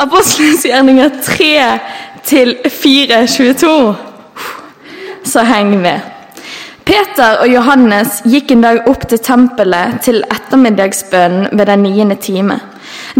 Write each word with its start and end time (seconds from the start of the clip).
Apostelens 0.00 0.64
gjerninger 0.64 1.10
3 1.22 1.78
til 2.24 2.54
4.22. 2.64 3.92
Så 5.28 5.44
heng 5.44 5.74
med. 5.82 6.00
Peter 6.88 7.42
og 7.42 7.50
Johannes 7.52 8.22
gikk 8.24 8.54
en 8.54 8.64
dag 8.64 8.88
opp 8.90 9.04
til 9.10 9.20
tempelet 9.22 10.00
til 10.02 10.24
ettermiddagsbønnen 10.24 11.52
ved 11.52 11.68
den 11.68 11.84
niende 11.84 12.16
time. 12.16 12.58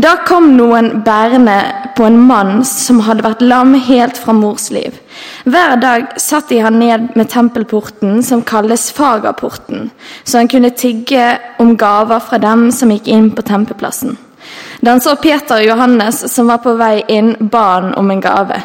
Da 0.00 0.16
kom 0.26 0.54
noen 0.56 1.02
bærende 1.04 1.58
på 1.96 2.08
en 2.08 2.18
mann 2.24 2.64
som 2.66 3.04
hadde 3.04 3.26
vært 3.26 3.44
lam 3.44 3.76
helt 3.76 4.16
fra 4.18 4.32
mors 4.32 4.70
liv. 4.72 4.96
Hver 5.44 5.76
dag 5.82 6.08
satt 6.16 6.48
de 6.48 6.62
han 6.64 6.80
ned 6.80 7.12
med 7.14 7.28
tempelporten, 7.30 8.22
som 8.24 8.42
kalles 8.42 8.88
Fagerporten, 8.96 9.90
så 10.24 10.40
han 10.40 10.48
kunne 10.48 10.72
tigge 10.72 11.36
om 11.60 11.76
gaver 11.76 12.24
fra 12.24 12.40
dem 12.40 12.70
som 12.72 12.90
gikk 12.90 13.12
inn 13.12 13.30
på 13.36 13.44
tempelplassen. 13.44 14.16
Han 14.86 15.00
så 15.00 15.16
Peter 15.16 15.60
og 15.60 15.66
Johannes 15.66 16.24
som 16.32 16.48
var 16.50 16.58
på 16.64 16.74
vei 16.74 17.04
inn, 17.08 17.36
ba 17.38 17.64
han 17.74 17.94
om 17.94 18.10
en 18.10 18.20
gave. 18.20 18.60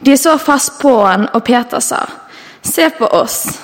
De 0.00 0.16
så 0.16 0.38
fast 0.38 0.78
på 0.80 0.94
han, 1.04 1.28
og 1.34 1.44
Peter 1.44 1.80
sa, 1.80 2.06
Se 2.62 2.90
på 2.90 3.06
oss. 3.06 3.60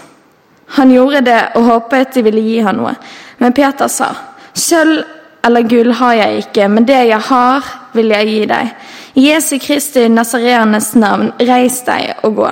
Han 0.66 0.90
gjorde 0.90 1.20
det 1.20 1.40
og 1.54 1.64
håpet 1.64 2.14
de 2.14 2.22
ville 2.24 2.40
gi 2.40 2.60
han 2.64 2.76
noe. 2.80 2.94
Men 3.38 3.52
Peter 3.52 3.88
sa, 3.92 4.10
Sølv 4.52 5.04
eller 5.46 5.68
gull 5.68 5.92
har 5.92 6.14
jeg 6.18 6.46
ikke, 6.46 6.68
men 6.68 6.86
det 6.88 7.02
jeg 7.06 7.22
har, 7.28 7.66
vil 7.94 8.10
jeg 8.10 8.28
gi 8.28 8.46
deg. 8.50 8.70
I 9.16 9.26
Jesu 9.28 9.58
Kristi 9.62 10.08
Nazareanes 10.08 10.94
navn, 10.98 11.30
reis 11.38 11.80
deg 11.86 12.24
og 12.26 12.40
gå. 12.40 12.48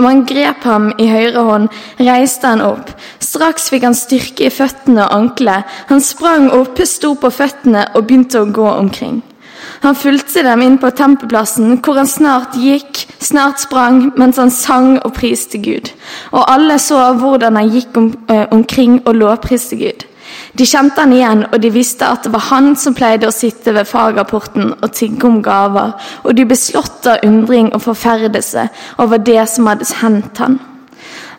Og 0.00 0.06
han 0.06 0.22
grep 0.28 0.64
ham 0.64 0.88
i 0.96 1.08
høyre 1.10 1.42
hånd, 1.44 1.68
reiste 2.00 2.48
han 2.48 2.64
opp. 2.64 2.94
Straks 3.20 3.68
fikk 3.72 3.84
han 3.84 3.96
styrke 3.96 4.46
i 4.48 4.52
føttene 4.52 5.04
og 5.04 5.18
ankelet. 5.18 5.68
Han 5.90 6.00
sprang 6.00 6.48
opp, 6.54 6.80
sto 6.88 7.12
på 7.20 7.30
føttene 7.32 7.84
og 7.92 8.06
begynte 8.06 8.40
å 8.40 8.48
gå 8.48 8.68
omkring. 8.72 9.20
Han 9.82 9.98
fulgte 9.98 10.42
dem 10.46 10.62
inn 10.62 10.78
på 10.78 10.90
tempelplassen, 10.94 11.76
hvor 11.82 11.98
han 12.00 12.08
snart 12.10 12.56
gikk, 12.58 13.04
snart 13.22 13.62
sprang, 13.62 14.12
mens 14.18 14.38
han 14.40 14.50
sang 14.50 14.96
og 15.02 15.14
priste 15.16 15.60
Gud. 15.62 15.92
Og 16.32 16.46
alle 16.50 16.78
så 16.82 17.00
hvordan 17.18 17.58
han 17.58 17.70
gikk 17.70 17.98
om, 17.98 18.12
øh, 18.30 18.46
omkring 18.50 19.00
og 19.06 19.14
lovpriste 19.14 19.76
Gud. 19.76 20.06
De 20.52 20.66
kjente 20.68 21.00
han 21.00 21.12
igjen, 21.16 21.46
og 21.48 21.60
de 21.62 21.70
visste 21.72 22.04
at 22.04 22.26
det 22.26 22.32
var 22.34 22.44
han 22.50 22.74
som 22.76 22.92
pleide 22.96 23.28
å 23.28 23.32
sitte 23.32 23.72
ved 23.72 23.88
fagrapporten 23.88 24.74
og 24.74 24.90
tigge 24.92 25.24
om 25.24 25.38
gaver, 25.44 25.94
og 26.24 26.36
de 26.36 26.44
ble 26.44 26.58
slått 26.60 27.08
av 27.08 27.24
undring 27.24 27.70
og 27.72 27.80
forferdelse 27.86 28.66
over 29.00 29.22
det 29.24 29.46
som 29.48 29.70
hadde 29.70 29.88
hendt 30.02 30.42
han. 30.44 30.58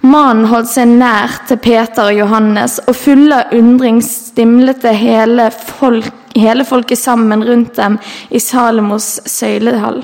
Mannen 0.03 0.49
holdt 0.51 0.67
seg 0.67 0.89
nær 0.97 1.37
til 1.47 1.61
Peter 1.63 2.09
og 2.09 2.17
Johannes, 2.17 2.79
og 2.89 2.97
fulle 2.97 3.37
av 3.37 3.53
undring 3.55 4.01
stimlet 4.03 4.83
hele, 4.97 5.45
folk, 5.53 6.09
hele 6.35 6.65
folket 6.67 6.99
sammen 6.99 7.45
rundt 7.45 7.77
dem 7.77 7.99
i 8.33 8.41
Salomos 8.41 9.21
søylehall. 9.29 10.01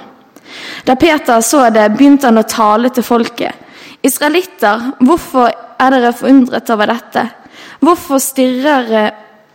Da 0.86 0.96
Peter 0.96 1.42
så 1.42 1.66
det, 1.74 1.90
begynte 1.98 2.30
han 2.30 2.40
å 2.40 2.48
tale 2.48 2.94
til 2.94 3.04
folket. 3.04 3.58
Israelitter, 4.06 4.94
hvorfor 5.04 5.50
er 5.50 5.98
dere 5.98 6.16
forundret 6.16 6.72
over 6.72 6.94
dette? 6.94 7.26
Hvorfor 7.80 8.20
stirrer 8.20 8.90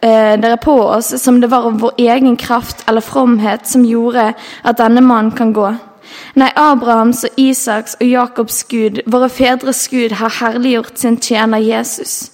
eh, 0.01 0.35
dere 0.41 0.57
på 0.57 0.77
oss 0.83 1.13
som 1.23 1.41
det 1.41 1.51
var 1.53 1.71
vår 1.71 1.99
egen 2.01 2.37
kraft 2.41 2.85
eller 2.89 3.05
fromhet 3.05 3.67
som 3.69 3.85
gjorde 3.85 4.33
at 4.63 4.81
denne 4.81 5.05
mannen 5.05 5.35
kan 5.37 5.53
gå? 5.53 5.73
Nei, 6.39 6.51
Abrahams 6.57 7.25
og 7.27 7.39
Isaks 7.41 7.97
og 8.01 8.07
Jakobs 8.09 8.63
Gud, 8.71 9.01
våre 9.11 9.29
fedres 9.33 9.87
Gud, 9.91 10.17
har 10.19 10.33
herliggjort 10.41 10.99
sin 11.01 11.19
tjener 11.21 11.63
Jesus. 11.63 12.31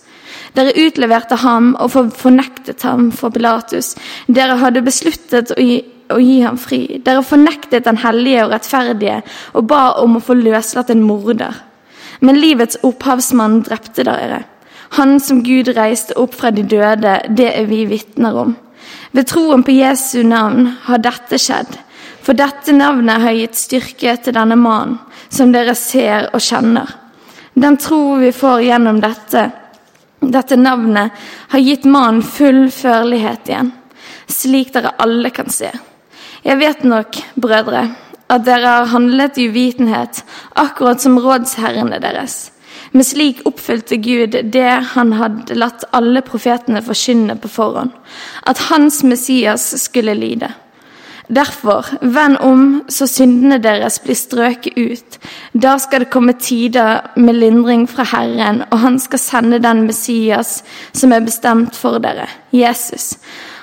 Dere 0.57 0.75
utleverte 0.83 1.39
ham 1.45 1.73
og 1.79 1.93
fornektet 2.19 2.83
ham 2.87 3.11
for 3.15 3.33
Pilatus. 3.35 3.95
Dere 4.27 4.59
hadde 4.61 4.83
besluttet 4.87 5.53
å 5.55 5.59
gi, 5.63 5.79
å 6.11 6.19
gi 6.19 6.41
ham 6.43 6.59
fri. 6.59 6.83
Dere 7.07 7.23
fornektet 7.27 7.87
den 7.87 8.01
hellige 8.03 8.47
og 8.47 8.55
rettferdige 8.55 9.21
og 9.55 9.69
ba 9.71 9.83
om 10.03 10.19
å 10.19 10.25
få 10.25 10.39
løslatt 10.39 10.91
en 10.91 11.05
morder. 11.07 11.55
Men 12.21 12.41
livets 12.41 12.81
opphavsmann 12.87 13.63
drepte 13.69 14.05
dere. 14.09 14.43
Han 14.99 15.21
som 15.21 15.43
Gud 15.43 15.69
reiste 15.77 16.17
opp 16.19 16.35
fra 16.35 16.51
de 16.51 16.65
døde, 16.67 17.21
det 17.29 17.53
er 17.55 17.69
vi 17.71 17.85
vitner 17.87 18.37
om. 18.43 18.57
Ved 19.15 19.29
troen 19.31 19.63
på 19.67 19.75
Jesu 19.75 20.23
navn 20.27 20.67
har 20.87 21.03
dette 21.03 21.39
skjedd. 21.39 21.79
For 22.21 22.37
dette 22.37 22.75
navnet 22.77 23.23
har 23.23 23.37
gitt 23.37 23.59
styrke 23.59 24.17
til 24.23 24.37
denne 24.37 24.59
mannen, 24.59 24.99
som 25.31 25.53
dere 25.55 25.77
ser 25.79 26.29
og 26.35 26.43
kjenner. 26.43 26.91
Den 27.55 27.79
tro 27.81 28.17
vi 28.21 28.33
får 28.35 28.63
gjennom 28.67 29.01
dette, 29.03 29.47
dette 30.21 30.59
navnet, 30.59 31.15
har 31.49 31.65
gitt 31.65 31.87
mannen 31.89 32.23
full 32.23 32.69
førlighet 32.75 33.51
igjen, 33.51 33.73
slik 34.31 34.73
dere 34.75 34.95
alle 35.03 35.33
kan 35.35 35.51
se. 35.51 35.71
Jeg 36.45 36.61
vet 36.61 36.85
nok, 36.89 37.19
brødre, 37.41 37.89
at 38.31 38.47
dere 38.47 38.77
har 38.77 38.93
handlet 38.93 39.39
i 39.39 39.49
uvitenhet, 39.51 40.23
akkurat 40.55 41.03
som 41.03 41.19
rådsherrene 41.19 41.99
deres. 42.03 42.51
Men 42.91 43.07
slik 43.07 43.45
oppfylte 43.47 43.97
Gud 44.03 44.35
det 44.53 44.71
han 44.95 45.13
hadde 45.19 45.55
latt 45.59 45.85
alle 45.95 46.23
profetene 46.27 46.83
forkynne 46.83 47.37
på 47.39 47.51
forhånd, 47.51 47.93
at 48.51 48.67
hans 48.71 49.03
Messias 49.07 49.71
skulle 49.85 50.17
lide. 50.19 50.51
Derfor, 51.31 51.87
vend 52.03 52.41
om 52.43 52.63
så 52.91 53.07
syndene 53.07 53.61
deres 53.63 54.01
blir 54.03 54.19
strøket 54.19 54.75
ut. 54.75 55.19
Da 55.55 55.77
skal 55.79 56.03
det 56.03 56.11
komme 56.11 56.35
tider 56.35 57.13
med 57.15 57.39
lindring 57.39 57.85
fra 57.87 58.03
Herren, 58.11 58.65
og 58.73 58.83
han 58.83 58.99
skal 58.99 59.23
sende 59.23 59.61
den 59.63 59.85
Messias 59.87 60.65
som 60.91 61.15
er 61.15 61.23
bestemt 61.23 61.79
for 61.79 62.03
dere, 62.03 62.27
Jesus. 62.51 63.13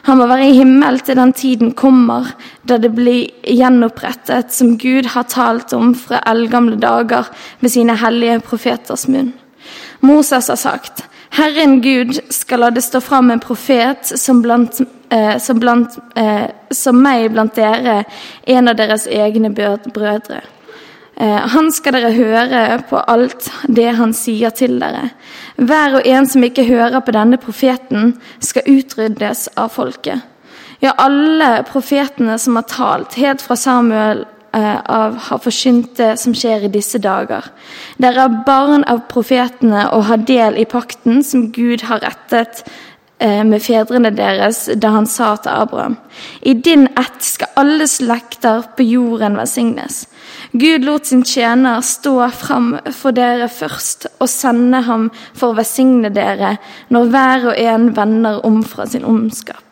Han 0.07 0.21
må 0.21 0.27
være 0.29 0.45
i 0.47 0.55
himmel 0.55 1.01
til 1.03 1.17
den 1.19 1.33
tiden 1.35 1.73
kommer, 1.75 2.29
da 2.63 2.77
det 2.79 2.93
blir 2.95 3.27
gjenopprettet, 3.43 4.53
som 4.55 4.77
Gud 4.79 5.09
har 5.11 5.27
talt 5.27 5.73
om 5.75 5.91
fra 5.99 6.21
eldgamle 6.31 6.77
dager 6.79 7.27
med 7.59 7.73
sine 7.73 7.97
hellige 7.99 8.39
profeters 8.45 9.03
munn. 9.11 9.33
Moses 9.99 10.47
har 10.47 10.59
sagt, 10.61 11.03
Herren 11.35 11.81
Gud 11.83 12.21
skal 12.31 12.63
la 12.63 12.69
det 12.71 12.85
stå 12.85 13.01
fram 13.03 13.33
en 13.33 13.43
profet 13.43 14.07
som, 14.15 14.39
blant, 14.41 14.79
eh, 15.11 15.35
som, 15.43 15.59
blant, 15.59 15.99
eh, 16.15 16.47
som 16.71 17.03
meg 17.03 17.27
blant 17.35 17.59
dere, 17.59 18.05
en 18.47 18.71
av 18.71 18.79
deres 18.79 19.09
egne 19.11 19.51
brødre. 19.51 20.39
Eh, 21.19 21.47
han 21.49 21.71
skal 21.73 21.95
dere 21.97 22.13
høre 22.13 22.63
på 22.89 22.99
alt 23.09 23.49
det 23.65 23.89
han 23.97 24.13
sier 24.13 24.53
til 24.53 24.77
dere. 24.81 25.09
Hver 25.57 25.97
og 25.97 26.05
en 26.05 26.27
som 26.29 26.43
ikke 26.45 26.67
hører 26.67 27.01
på 27.01 27.15
denne 27.15 27.39
profeten, 27.41 28.13
skal 28.39 28.67
utryddes 28.69 29.47
av 29.57 29.73
folket. 29.73 30.21
Ja, 30.83 30.93
alle 31.01 31.63
profetene 31.65 32.37
som 32.37 32.59
har 32.59 32.67
talt, 32.69 33.17
helt 33.17 33.41
fra 33.41 33.57
Samuel 33.57 34.27
eh, 34.53 34.77
av, 34.77 35.17
har 35.29 35.41
forkynt 35.41 35.95
det 35.97 36.11
som 36.21 36.35
skjer 36.37 36.67
i 36.67 36.73
disse 36.75 37.01
dager. 37.01 37.49
Dere 37.97 38.27
er 38.27 38.37
barn 38.45 38.85
av 38.85 39.07
profetene 39.09 39.87
og 39.97 40.05
har 40.11 40.21
del 40.29 40.61
i 40.61 40.67
pakten 40.69 41.23
som 41.25 41.49
Gud 41.49 41.87
har 41.89 42.05
rettet 42.05 42.61
med 43.19 43.63
fedrene 43.65 44.11
deres 44.13 44.67
da 44.77 44.91
han 44.93 45.07
sa 45.09 45.31
til 45.41 45.49
Abraham.: 45.49 45.97
I 46.41 46.53
din 46.53 46.87
ett 46.87 47.23
skal 47.23 47.49
alle 47.55 47.87
slekter 47.87 48.63
på 48.77 48.83
jorden 48.85 49.37
velsignes. 49.37 50.05
Gud 50.51 50.85
lot 50.85 51.05
sin 51.05 51.23
tjener 51.23 51.81
stå 51.81 52.29
fram 52.29 52.77
for 52.93 53.11
dere 53.11 53.49
først 53.49 54.07
og 54.19 54.29
sende 54.29 54.81
ham 54.85 55.09
for 55.33 55.49
å 55.51 55.57
velsigne 55.57 56.09
dere 56.13 56.57
når 56.89 57.09
hver 57.13 57.47
og 57.51 57.57
en 57.57 57.89
vender 57.95 58.45
om 58.45 58.63
fra 58.63 58.85
sin 58.85 59.05
ondskap. 59.05 59.63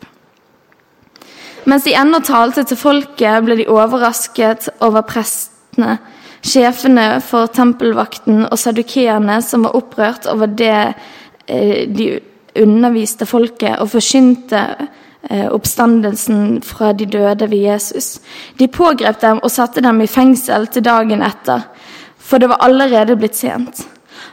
Mens 1.65 1.83
de 1.83 1.95
ennå 1.97 2.19
talte 2.21 2.63
til 2.63 2.77
folket, 2.77 3.41
ble 3.45 3.55
de 3.57 3.69
overrasket 3.69 4.69
over 4.85 5.01
prestene, 5.01 5.97
sjefene 6.45 7.19
for 7.25 7.49
tempelvakten 7.49 8.43
og 8.45 8.57
sadukeerne 8.61 9.39
som 9.41 9.65
var 9.65 9.77
opprørt 9.77 10.29
over 10.29 10.45
det 10.45 10.93
de 11.45 11.85
de 11.97 12.19
underviste 12.61 13.25
folket 13.25 13.79
og 13.79 13.89
forkynte 13.89 14.63
Eh, 15.29 15.47
oppstandelsen 15.51 16.61
fra 16.61 16.91
de 16.93 17.05
døde 17.05 17.49
ved 17.49 17.57
Jesus. 17.57 18.19
De 18.59 18.67
pågrep 18.67 19.21
dem 19.21 19.39
og 19.43 19.51
satte 19.51 19.81
dem 19.81 20.01
i 20.01 20.07
fengsel 20.07 20.67
til 20.69 20.83
dagen 20.85 21.23
etter, 21.25 21.63
for 22.21 22.37
det 22.37 22.49
var 22.51 22.61
allerede 22.61 23.15
blitt 23.17 23.37
sent. 23.37 23.81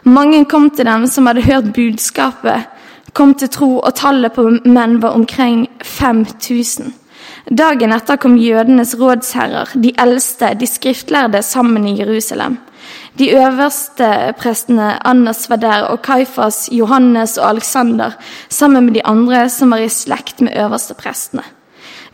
Mange 0.04 0.44
kom 0.44 0.68
til 0.70 0.84
dem 0.84 1.06
som 1.06 1.26
hadde 1.26 1.46
hørt 1.46 1.72
budskapet, 1.72 2.68
kom 3.16 3.32
til 3.34 3.48
tro, 3.48 3.78
og 3.78 3.94
tallet 3.94 4.36
på 4.36 4.44
menn 4.64 4.98
var 5.00 5.16
omkring 5.16 5.64
5000. 5.80 6.92
Dagen 7.48 7.92
etter 7.96 8.20
kom 8.20 8.36
jødenes 8.36 8.92
rådsherrer, 9.00 9.72
de 9.72 9.94
eldste, 9.98 10.52
de 10.60 10.66
skriftlærde, 10.66 11.42
sammen 11.42 11.88
i 11.88 11.98
Jerusalem. 11.98 12.58
De 13.18 13.28
øverste 13.36 14.06
prestene 14.40 14.94
Annas 15.04 15.44
var 15.50 15.60
der, 15.60 15.82
og 15.92 16.00
Kaifas, 16.02 16.68
Johannes 16.72 17.36
og 17.38 17.48
Alexander 17.48 18.14
sammen 18.48 18.86
med 18.86 18.94
de 18.94 19.04
andre 19.04 19.48
som 19.52 19.74
var 19.74 19.84
i 19.84 19.90
slekt 19.92 20.40
med 20.40 20.56
øverste 20.56 20.96
prestene. 20.96 21.44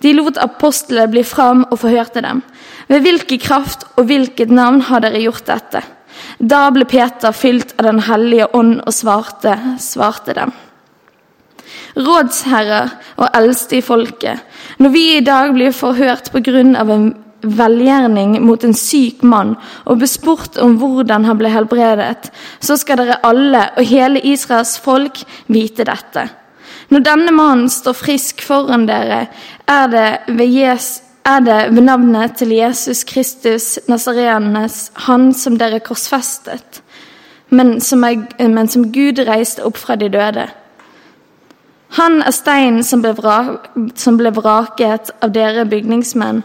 De 0.03 0.13
lot 0.15 0.39
apostlene 0.39 1.11
bli 1.11 1.23
fram 1.27 1.65
og 1.71 1.79
forhørte 1.83 2.23
dem. 2.23 2.43
Ved 2.89 3.03
hvilken 3.03 3.39
kraft 3.43 3.87
og 3.97 4.11
hvilket 4.11 4.51
navn 4.51 4.81
har 4.87 5.03
dere 5.03 5.23
gjort 5.23 5.47
dette? 5.47 5.83
Da 6.39 6.69
ble 6.75 6.87
Peter 6.87 7.35
fylt 7.35 7.75
av 7.79 7.87
Den 7.87 8.01
hellige 8.07 8.49
ånd 8.55 8.81
og 8.87 8.95
svarte, 8.95 9.59
svarte 9.79 10.35
dem. 10.35 10.53
rådsherrer 11.97 12.91
og 13.17 13.29
eldste 13.35 13.79
i 13.79 13.83
folket. 13.83 14.39
Når 14.79 14.91
vi 14.91 15.17
i 15.17 15.25
dag 15.25 15.53
blir 15.55 15.73
forhørt 15.73 16.31
på 16.33 16.41
grunn 16.45 16.77
av 16.77 16.91
en 16.91 17.09
velgjerning 17.43 18.39
mot 18.43 18.65
en 18.65 18.75
syk 18.75 19.23
mann 19.23 19.55
og 19.87 20.01
bespurt 20.03 20.59
om 20.63 20.77
hvordan 20.81 21.27
han 21.29 21.39
ble 21.39 21.53
helbredet, 21.53 22.31
så 22.61 22.77
skal 22.79 23.03
dere 23.03 23.21
alle 23.27 23.65
og 23.77 23.87
hele 23.87 24.23
Israels 24.27 24.77
folk 24.83 25.23
vite 25.47 25.87
dette. 25.89 26.29
Når 26.89 27.05
denne 27.05 27.35
mannen 27.37 27.69
står 27.71 27.97
frisk 27.97 28.43
foran 28.45 28.87
dere, 28.89 29.27
er 29.69 29.91
det 29.93 30.09
ved, 30.29 30.49
Jesus, 30.49 31.03
er 31.29 31.41
det 31.45 31.59
ved 31.75 31.85
navnet 31.85 32.39
til 32.41 32.55
Jesus 32.57 33.05
Kristus 33.05 33.79
Nazarenes, 33.89 34.91
han 34.95 35.35
som 35.37 35.59
dere 35.61 35.83
korsfestet, 35.85 36.81
men 37.51 37.81
som, 37.81 38.05
er, 38.05 38.25
men 38.49 38.69
som 38.69 38.89
Gud 38.93 39.21
reiste 39.29 39.65
opp 39.69 39.77
fra 39.77 39.97
de 40.01 40.09
døde. 40.13 40.47
Han 41.97 42.21
er 42.23 42.35
steinen 42.37 42.85
som 42.85 43.01
ble, 43.05 44.33
vraket 44.37 45.13
av 45.25 45.33
dere 45.33 45.65
bygningsmenn, 45.69 46.43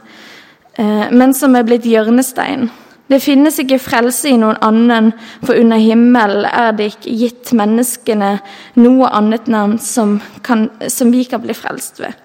men 0.77 1.33
som 1.37 1.53
er 1.55 1.67
blitt 1.67 1.85
hjørnestein. 1.85 2.69
Det 3.11 3.19
finnes 3.21 3.59
ikke 3.59 3.81
frelse 3.83 4.31
i 4.31 4.37
noen 4.39 4.57
annen, 4.63 5.11
for 5.43 5.59
under 5.59 5.81
himmelen 5.81 6.47
er 6.49 6.71
det 6.77 6.93
ikke 6.93 7.17
gitt 7.19 7.51
menneskene 7.53 8.37
noe 8.79 9.09
annet 9.11 9.49
navn 9.51 9.75
som, 9.77 10.15
kan, 10.41 10.69
som 10.87 11.11
vi 11.13 11.25
kan 11.29 11.43
bli 11.43 11.53
frelst 11.53 12.01
ved. 12.01 12.15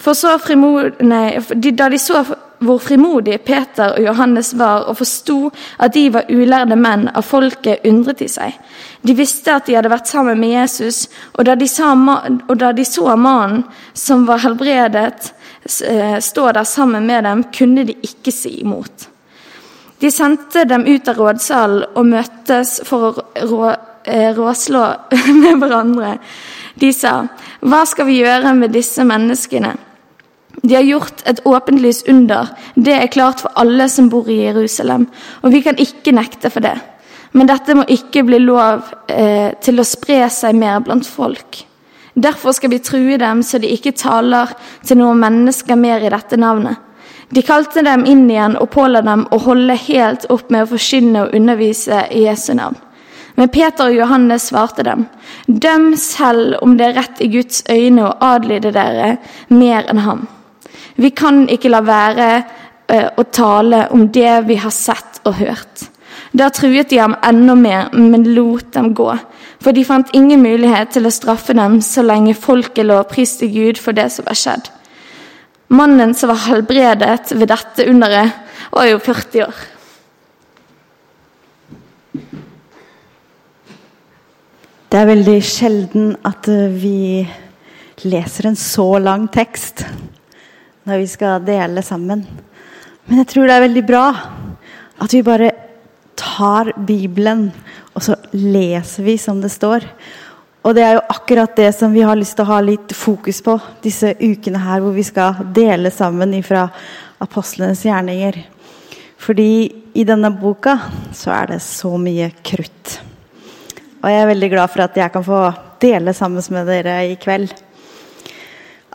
Frimod, 0.00 1.00
nei, 1.04 1.40
Da 1.72 1.88
de 1.88 1.98
så 1.98 2.22
hvor 2.60 2.78
frimodige 2.78 3.38
Peter 3.38 3.94
og 3.96 4.04
Johannes 4.04 4.58
var, 4.58 4.84
og 4.88 4.96
forsto 4.96 5.50
at 5.78 5.94
de 5.94 6.12
var 6.12 6.28
ulærde 6.28 6.76
menn 6.76 7.08
av 7.08 7.24
folket, 7.24 7.80
undret 7.88 8.20
de 8.20 8.28
seg. 8.28 8.52
De 9.02 9.14
visste 9.16 9.54
at 9.54 9.66
de 9.66 9.78
hadde 9.78 9.90
vært 9.92 10.08
sammen 10.08 10.40
med 10.40 10.52
Jesus, 10.52 11.08
og 11.38 11.48
da 11.48 11.54
de, 11.56 12.84
så 12.84 13.16
mannen 13.16 13.64
som 13.94 14.26
var 14.28 14.44
helbredet, 14.44 15.32
eh, 15.32 15.39
stå 15.66 16.52
der 16.52 16.64
sammen 16.64 17.06
med 17.06 17.24
dem, 17.24 17.44
kunne 17.52 17.84
de 17.84 17.94
ikke 18.02 18.32
si 18.32 18.60
imot. 18.60 19.08
De 20.00 20.08
sendte 20.10 20.64
dem 20.64 20.86
ut 20.88 21.08
av 21.12 21.18
rådsalen 21.20 21.82
og 21.92 22.06
møttes 22.08 22.78
for 22.88 23.10
å 23.10 23.24
rå, 23.50 23.66
eh, 24.08 24.30
råslå 24.36 24.84
med 25.42 25.60
hverandre. 25.60 26.18
De 26.80 26.92
sa, 26.92 27.28
'Hva 27.60 27.84
skal 27.86 28.06
vi 28.06 28.22
gjøre 28.22 28.54
med 28.56 28.72
disse 28.72 29.04
menneskene?' 29.04 29.76
De 30.62 30.74
har 30.74 30.82
gjort 30.82 31.22
et 31.24 31.40
åpenlyst 31.44 32.08
under. 32.08 32.48
Det 32.74 32.92
er 32.92 33.06
klart 33.06 33.40
for 33.40 33.52
alle 33.56 33.88
som 33.88 34.08
bor 34.10 34.28
i 34.28 34.42
Jerusalem, 34.42 35.06
og 35.42 35.52
vi 35.52 35.60
kan 35.60 35.76
ikke 35.76 36.12
nekte 36.12 36.50
for 36.50 36.60
det. 36.60 36.76
Men 37.32 37.46
dette 37.46 37.74
må 37.74 37.84
ikke 37.88 38.24
bli 38.26 38.40
lov 38.42 38.82
eh, 39.08 39.54
til 39.62 39.80
å 39.80 39.86
spre 39.86 40.26
seg 40.28 40.56
mer 40.58 40.80
blant 40.80 41.06
folk. 41.06 41.62
Derfor 42.14 42.52
skal 42.52 42.70
vi 42.70 42.80
true 42.82 43.18
dem 43.18 43.42
så 43.46 43.58
de 43.58 43.70
ikke 43.70 43.94
taler 43.96 44.50
til 44.86 44.98
noen 45.00 45.20
mennesker 45.22 45.78
mer 45.78 46.02
i 46.02 46.12
dette 46.12 46.38
navnet. 46.40 46.76
De 47.30 47.42
kalte 47.46 47.84
dem 47.86 48.02
inn 48.10 48.24
igjen 48.26 48.56
og 48.58 48.72
påla 48.74 49.04
dem 49.06 49.22
å 49.30 49.38
holde 49.44 49.76
helt 49.86 50.26
opp 50.34 50.48
med 50.50 50.64
å 50.64 50.70
forkynne 50.72 51.26
og 51.26 51.34
undervise 51.38 52.02
i 52.10 52.24
Jesu 52.24 52.56
navn. 52.58 52.78
Men 53.38 53.48
Peter 53.54 53.86
og 53.86 53.94
Johannes 53.94 54.48
svarte 54.50 54.82
dem, 54.84 55.06
døm 55.46 55.94
selv 55.96 56.58
om 56.64 56.74
det 56.76 56.88
er 56.88 56.96
rett 56.98 57.22
i 57.22 57.30
Guds 57.30 57.62
øyne 57.70 58.08
å 58.08 58.16
adlyde 58.32 58.72
dere 58.74 59.14
mer 59.54 59.86
enn 59.88 60.02
ham. 60.04 60.26
Vi 61.00 61.12
kan 61.16 61.46
ikke 61.48 61.70
la 61.70 61.80
være 61.86 62.26
uh, 62.90 63.08
å 63.16 63.24
tale 63.32 63.86
om 63.94 64.08
det 64.12 64.34
vi 64.50 64.58
har 64.60 64.74
sett 64.74 65.22
og 65.24 65.38
hørt. 65.38 65.86
Da 66.36 66.50
truet 66.52 66.90
de 66.90 66.98
ham 67.00 67.14
enda 67.24 67.54
mer, 67.56 67.88
men 67.94 68.26
lot 68.34 68.74
dem 68.74 68.92
gå. 68.94 69.14
For 69.60 69.76
de 69.76 69.84
fant 69.84 70.08
ingen 70.16 70.40
mulighet 70.40 70.94
til 70.94 71.06
å 71.06 71.12
straffe 71.12 71.52
dem 71.56 71.80
så 71.84 72.04
lenge 72.04 72.36
folket 72.38 72.86
lovpriste 72.88 73.50
Gud 73.52 73.80
for 73.80 73.96
det 73.96 74.08
som 74.14 74.24
var 74.28 74.38
skjedd. 74.38 74.70
Mannen 75.70 76.14
som 76.16 76.32
var 76.32 76.46
helbredet 76.48 77.30
ved 77.36 77.50
dette 77.52 77.86
underet, 77.86 78.32
var 78.72 78.88
jo 78.88 78.98
40 79.02 79.44
år. 79.44 79.60
Det 84.90 84.98
er 84.98 85.06
veldig 85.06 85.36
sjelden 85.46 86.14
at 86.26 86.48
vi 86.74 87.22
leser 88.10 88.48
en 88.48 88.58
så 88.58 88.88
lang 88.98 89.28
tekst 89.30 89.84
når 90.88 91.02
vi 91.04 91.10
skal 91.12 91.44
dele 91.46 91.84
sammen. 91.86 92.24
Men 93.06 93.20
jeg 93.22 93.28
tror 93.30 93.46
det 93.46 93.54
er 93.54 93.66
veldig 93.68 93.84
bra 93.86 94.04
at 95.00 95.14
vi 95.14 95.22
bare 95.22 95.52
tar 96.18 96.72
Bibelen, 96.74 97.52
og 98.00 98.06
så 98.06 98.14
leser 98.32 99.04
vi 99.04 99.18
som 99.20 99.42
det 99.42 99.50
står. 99.52 99.84
Og 100.64 100.72
det 100.76 100.84
er 100.84 100.94
jo 100.96 101.02
akkurat 101.12 101.52
det 101.56 101.68
som 101.76 101.92
vi 101.92 102.00
har 102.00 102.16
lyst 102.16 102.32
til 102.38 102.46
å 102.46 102.52
ha 102.54 102.60
litt 102.64 102.94
fokus 102.96 103.42
på 103.44 103.58
disse 103.84 104.14
ukene 104.16 104.60
her, 104.60 104.80
hvor 104.80 104.96
vi 104.96 105.04
skal 105.04 105.42
dele 105.52 105.92
sammen 105.92 106.32
ifra 106.38 106.62
apostlenes 107.20 107.84
gjerninger. 107.84 108.38
Fordi 109.20 109.52
i 110.00 110.06
denne 110.08 110.32
boka 110.32 110.78
så 111.12 111.34
er 111.36 111.52
det 111.52 111.60
så 111.64 111.92
mye 112.00 112.30
krutt. 112.40 112.96
Og 114.00 114.08
jeg 114.08 114.22
er 114.22 114.32
veldig 114.32 114.50
glad 114.54 114.72
for 114.72 114.86
at 114.86 114.96
jeg 114.96 115.12
kan 115.12 115.26
få 115.28 115.42
dele 115.84 116.16
sammen 116.16 116.56
med 116.56 116.72
dere 116.72 116.96
i 117.10 117.18
kveld. 117.20 117.52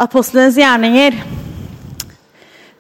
Apostlenes 0.02 0.58
gjerninger 0.58 1.22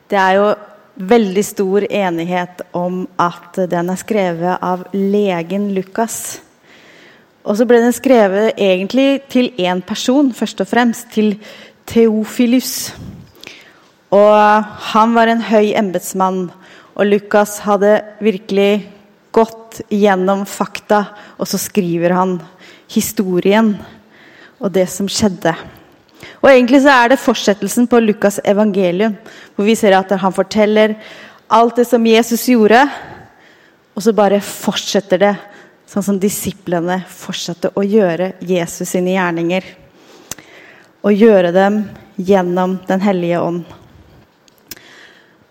det 0.10 0.18
er 0.18 0.40
jo 0.40 0.50
veldig 0.96 1.44
stor 1.46 1.86
enighet 1.90 2.62
om 2.76 3.04
at 3.20 3.60
den 3.70 3.92
er 3.92 4.00
skrevet 4.00 4.64
av 4.64 4.86
legen 4.96 5.70
Lukas. 5.76 6.40
Og 7.46 7.60
så 7.60 7.68
ble 7.70 7.82
den 7.84 7.94
skrevet 7.94 8.58
egentlig 8.58 9.26
til 9.30 9.52
én 9.62 9.84
person, 9.86 10.32
først 10.34 10.64
og 10.64 10.70
fremst. 10.72 11.12
Til 11.14 11.36
Theofilus. 11.86 12.96
Og 14.16 14.66
han 14.94 15.14
var 15.14 15.30
en 15.30 15.44
høy 15.46 15.74
embetsmann, 15.78 16.48
og 16.96 17.10
Lukas 17.10 17.60
hadde 17.66 18.00
virkelig 18.24 18.88
gått 19.36 19.82
gjennom 19.92 20.46
fakta, 20.48 21.04
og 21.38 21.50
så 21.50 21.60
skriver 21.60 22.16
han 22.16 22.38
historien 22.92 23.74
og 24.62 24.72
det 24.74 24.88
som 24.90 25.10
skjedde. 25.12 25.52
Og 26.42 26.50
Egentlig 26.52 26.82
så 26.84 26.94
er 26.94 27.12
det 27.12 27.22
fortsettelsen 27.22 27.88
på 27.90 28.00
Lukas' 28.04 28.42
evangelium, 28.44 29.16
hvor 29.56 29.66
vi 29.66 29.76
ser 29.76 29.98
at 29.98 30.12
han 30.22 30.34
forteller 30.34 30.96
alt 31.48 31.76
det 31.80 31.88
som 31.88 32.06
Jesus 32.06 32.48
gjorde, 32.50 32.82
og 33.96 34.04
så 34.04 34.14
bare 34.16 34.42
fortsetter 34.44 35.22
det 35.22 35.34
sånn 35.90 36.04
som 36.04 36.20
disiplene 36.20 37.00
fortsatte 37.08 37.72
å 37.78 37.84
gjøre 37.86 38.34
Jesus 38.44 38.90
sine 38.92 39.14
gjerninger. 39.16 39.66
Og 41.06 41.14
gjøre 41.14 41.52
dem 41.54 41.84
gjennom 42.18 42.80
Den 42.88 43.02
hellige 43.04 43.42
ånd. 43.44 43.66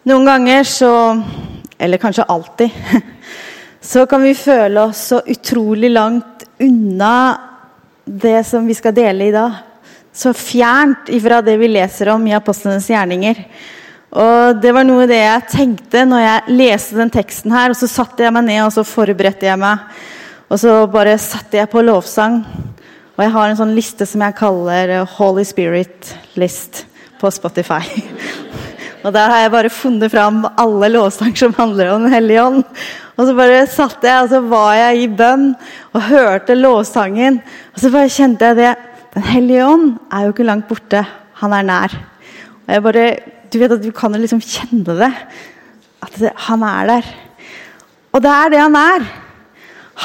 Noen 0.04 0.26
ganger 0.26 0.64
så 0.68 0.92
Eller 1.78 1.98
kanskje 1.98 2.24
alltid. 2.28 2.70
Så 3.84 4.06
kan 4.06 4.22
vi 4.22 4.34
føle 4.34 4.80
oss 4.80 5.00
så 5.10 5.18
utrolig 5.26 5.90
langt 5.90 6.44
unna 6.58 7.40
det 8.04 8.44
som 8.46 8.64
vi 8.66 8.74
skal 8.74 8.94
dele 8.96 9.26
i 9.26 9.34
dag 9.34 9.58
så 10.14 10.30
fjernt 10.36 11.10
ifra 11.10 11.40
det 11.42 11.56
vi 11.58 11.68
leser 11.72 12.12
om 12.14 12.26
i 12.28 12.36
apostlenes 12.36 12.86
gjerninger. 12.90 13.40
Og 14.14 14.60
Det 14.62 14.70
var 14.72 14.86
noe 14.86 15.04
av 15.04 15.10
det 15.10 15.18
jeg 15.18 15.48
tenkte 15.50 16.04
når 16.06 16.22
jeg 16.22 16.58
leste 16.60 16.98
den 17.00 17.10
teksten 17.10 17.54
her. 17.54 17.74
og 17.74 17.76
Så 17.76 17.90
satte 17.90 18.22
jeg 18.22 18.34
meg 18.34 18.46
ned 18.46 18.62
og 18.62 18.72
så 18.76 18.86
forberedte 18.86 19.48
jeg 19.48 19.58
meg. 19.58 19.82
Og 20.46 20.60
så 20.60 20.84
bare 20.86 21.18
satte 21.18 21.58
jeg 21.58 21.70
på 21.72 21.82
lovsang. 21.82 22.44
Og 23.14 23.22
jeg 23.24 23.34
har 23.34 23.50
en 23.50 23.58
sånn 23.58 23.74
liste 23.74 24.06
som 24.06 24.22
jeg 24.22 24.38
kaller 24.38 25.00
Holy 25.18 25.44
Spirit 25.46 26.14
List 26.38 26.84
på 27.18 27.30
Spotify. 27.34 27.82
Og 29.04 29.12
der 29.12 29.28
har 29.28 29.42
jeg 29.42 29.52
bare 29.52 29.68
funnet 29.68 30.12
fram 30.14 30.46
alle 30.56 30.88
lovsanger 30.88 31.36
som 31.36 31.56
handler 31.58 31.90
om 31.92 32.06
Den 32.06 32.14
hellige 32.14 32.40
ånd. 32.40 32.62
Og 33.14 33.28
så 33.28 33.34
bare 33.36 33.66
satt 33.70 34.02
jeg, 34.02 34.22
og 34.24 34.30
så 34.32 34.40
var 34.48 34.70
jeg 34.78 35.02
i 35.02 35.10
bønn 35.12 35.50
og 35.92 36.06
hørte 36.08 36.56
lovsangen. 36.56 37.36
Og 37.74 37.82
så 37.82 37.90
bare 37.92 38.10
kjente 38.10 38.48
jeg 38.48 38.58
det 38.62 38.72
den 39.14 39.22
hellige 39.22 39.66
ånd 39.66 39.90
er 40.10 40.24
jo 40.24 40.34
ikke 40.34 40.46
langt 40.46 40.66
borte. 40.68 41.04
Han 41.40 41.52
er 41.54 41.66
nær. 41.66 41.96
Og 42.66 42.72
jeg 42.74 42.82
bare, 42.82 43.08
Du 43.52 43.58
vet 43.60 43.70
at 43.70 43.82
du 43.84 43.92
kan 43.94 44.12
liksom 44.18 44.40
kjenne 44.42 44.96
det. 44.98 45.12
At 46.02 46.16
det, 46.18 46.32
han 46.48 46.62
er 46.62 46.86
der. 46.86 47.10
Og 48.12 48.22
det 48.22 48.30
er 48.30 48.48
det 48.50 48.58
han 48.58 48.74
er. 48.74 49.04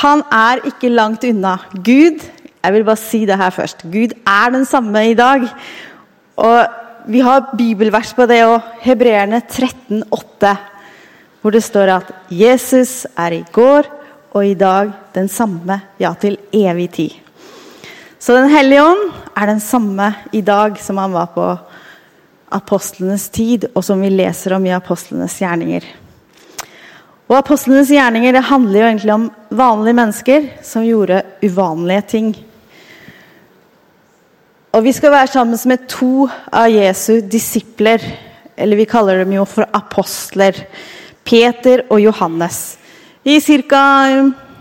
Han 0.01 0.21
er 0.31 0.61
ikke 0.69 0.89
langt 0.93 1.23
unna. 1.23 1.57
Gud 1.73 2.21
Jeg 2.59 2.73
vil 2.73 2.83
bare 2.83 2.99
si 2.99 3.25
det 3.25 3.37
her 3.39 3.49
først. 3.49 3.85
Gud 3.87 4.11
er 4.27 4.49
den 4.51 4.65
samme 4.65 5.09
i 5.09 5.13
dag. 5.15 5.47
Og 6.35 6.65
vi 7.07 7.21
har 7.23 7.53
bibelvers 7.57 8.13
på 8.13 8.25
det 8.27 8.41
òg. 8.43 8.59
Hebreerne 8.83 9.41
13,8, 9.47 10.51
hvor 11.41 11.55
det 11.55 11.63
står 11.63 11.93
at 11.95 12.11
Jesus 12.29 13.07
er 13.17 13.31
i 13.31 13.45
går 13.51 13.87
og 14.33 14.45
i 14.45 14.53
dag 14.53 14.91
den 15.15 15.27
samme, 15.27 15.81
ja, 15.99 16.13
til 16.19 16.37
evig 16.53 16.89
tid. 16.91 17.28
Så 18.19 18.35
Den 18.35 18.49
hellige 18.51 18.83
ånd 18.83 19.11
er 19.35 19.47
den 19.47 19.61
samme 19.63 20.11
i 20.35 20.41
dag 20.43 20.75
som 20.83 20.97
han 20.99 21.13
var 21.15 21.29
på 21.31 21.45
apostlenes 22.51 23.29
tid, 23.31 23.69
og 23.71 23.85
som 23.85 24.01
vi 24.01 24.09
leser 24.11 24.57
om 24.57 24.65
i 24.67 24.73
apostlenes 24.75 25.37
gjerninger. 25.39 25.85
Og 27.29 27.37
Apostlenes 27.37 27.91
gjerninger 27.93 28.33
det 28.33 28.47
handler 28.49 28.79
jo 28.79 28.87
egentlig 28.87 29.13
om 29.13 29.27
vanlige 29.55 29.97
mennesker 30.01 30.47
som 30.65 30.83
gjorde 30.83 31.21
uvanlige 31.45 32.05
ting. 32.09 32.31
Og 34.73 34.83
vi 34.83 34.93
skal 34.97 35.13
være 35.13 35.31
sammen 35.31 35.61
med 35.69 35.87
to 35.89 36.27
av 36.51 36.67
Jesu 36.73 37.21
disipler. 37.21 38.03
Eller 38.57 38.81
vi 38.81 38.89
kaller 38.89 39.21
dem 39.23 39.31
jo 39.37 39.45
for 39.47 39.69
apostler. 39.73 40.57
Peter 41.23 41.85
og 41.87 42.01
Johannes. 42.01 42.77
I 43.23 43.39
cirka, 43.39 43.79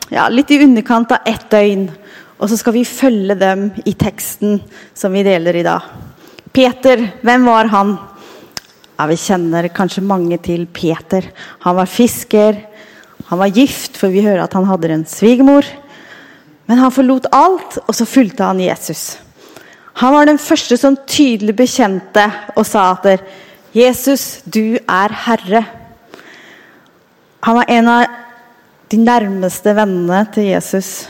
Ja, 0.09 0.29
litt 0.33 0.49
i 0.51 0.63
underkant 0.65 1.11
av 1.13 1.27
ett 1.29 1.51
døgn. 1.53 1.91
Og 2.39 2.51
så 2.51 2.59
skal 2.59 2.77
vi 2.77 2.85
følge 2.87 3.35
dem 3.39 3.69
i 3.85 3.95
teksten 3.99 4.61
som 4.95 5.15
vi 5.15 5.25
deler 5.27 5.59
i 5.59 5.67
dag. 5.67 5.83
Peter, 6.55 7.03
hvem 7.23 7.47
var 7.51 7.71
han? 7.73 7.97
Ja, 8.99 9.07
Vi 9.07 9.17
kjenner 9.17 9.69
kanskje 9.69 10.03
mange 10.03 10.39
til 10.43 10.67
Peter. 10.67 11.23
Han 11.61 11.77
var 11.77 11.87
fisker. 11.87 12.57
Han 13.29 13.39
var 13.39 13.55
gift, 13.55 13.97
for 13.97 14.09
vi 14.09 14.25
hører 14.25 14.45
at 14.45 14.55
han 14.55 14.67
hadde 14.67 14.91
en 14.91 15.07
svigermor. 15.07 15.67
Men 16.67 16.79
han 16.79 16.93
forlot 16.93 17.27
alt, 17.33 17.79
og 17.87 17.95
så 17.95 18.07
fulgte 18.07 18.45
han 18.45 18.61
Jesus. 18.61 19.19
Han 19.99 20.15
var 20.15 20.27
den 20.27 20.39
første 20.39 20.77
som 20.79 20.97
tydelig 21.07 21.57
bekjente 21.57 22.25
og 22.57 22.67
sa 22.67 22.93
at 22.93 23.21
'Jesus, 23.75 24.43
du 24.45 24.79
er 24.89 25.09
Herre'. 25.09 25.65
Han 27.43 27.57
var 27.57 27.65
en 27.69 27.89
av 27.89 28.07
de 28.91 28.97
nærmeste 28.97 29.75
vennene 29.75 30.27
til 30.33 30.45
Jesus. 30.45 31.09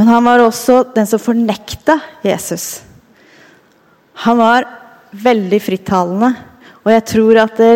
Men 0.00 0.08
han 0.08 0.24
var 0.24 0.40
også 0.40 0.78
den 0.94 1.04
som 1.04 1.20
fornekta 1.20 1.98
Jesus. 2.24 2.80
Han 4.24 4.38
var 4.40 4.64
veldig 5.12 5.58
frittalende, 5.60 6.30
og 6.80 6.88
jeg 6.94 7.02
tror 7.10 7.40
at 7.42 7.60
det, 7.60 7.74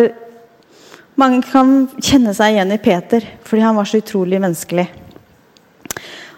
mange 1.21 1.43
kan 1.45 1.75
kjenne 2.01 2.33
seg 2.33 2.55
igjen 2.55 2.73
i 2.73 2.79
Peter 2.81 3.29
fordi 3.45 3.61
han 3.61 3.77
var 3.77 3.85
så 3.85 4.01
utrolig 4.01 4.41
menneskelig. 4.41 4.87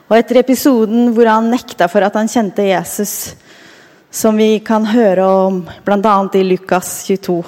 Og 0.10 0.18
etter 0.18 0.42
episoden 0.44 1.14
hvor 1.16 1.32
han 1.32 1.48
nekta 1.56 1.88
for 1.88 2.04
at 2.04 2.20
han 2.20 2.28
kjente 2.36 2.68
Jesus, 2.68 3.38
som 4.12 4.36
vi 4.36 4.58
kan 4.60 4.92
høre 4.92 5.24
om 5.48 5.64
bl.a. 5.88 6.18
i 6.36 6.44
Lukas 6.52 6.98
22, 7.08 7.40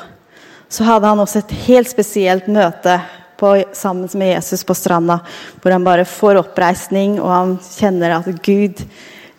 så 0.72 0.88
hadde 0.88 1.12
han 1.12 1.27
også 1.27 1.43
et 1.43 1.58
helt 1.67 1.91
spesielt 1.91 2.48
møte 2.48 3.01
på, 3.39 3.53
sammen 3.74 4.10
med 4.19 4.34
Jesus 4.34 4.65
på 4.67 4.75
stranda, 4.77 5.19
hvor 5.62 5.74
han 5.74 5.88
bare 5.88 6.08
får 6.08 6.41
oppreisning, 6.43 7.17
og 7.22 7.31
han 7.31 7.55
kjenner 7.63 8.19
at 8.19 8.27
Gud, 8.46 8.84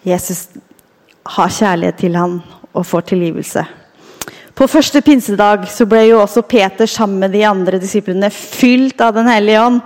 Jesus, 0.07 0.49
har 1.37 1.53
kjærlighet 1.53 2.01
til 2.01 2.17
han 2.17 2.41
og 2.73 2.87
får 2.87 3.11
tilgivelse. 3.13 3.67
På 4.57 4.67
første 4.69 5.01
pinsedag 5.01 5.69
så 5.73 5.87
ble 5.89 6.03
jo 6.11 6.19
også 6.21 6.43
Peter 6.45 6.89
sammen 6.91 7.21
med 7.23 7.33
de 7.33 7.45
andre 7.49 7.79
disiplene 7.81 8.29
fylt 8.35 9.01
av 9.01 9.15
Den 9.17 9.31
hellige 9.31 9.63
ånd. 9.63 9.81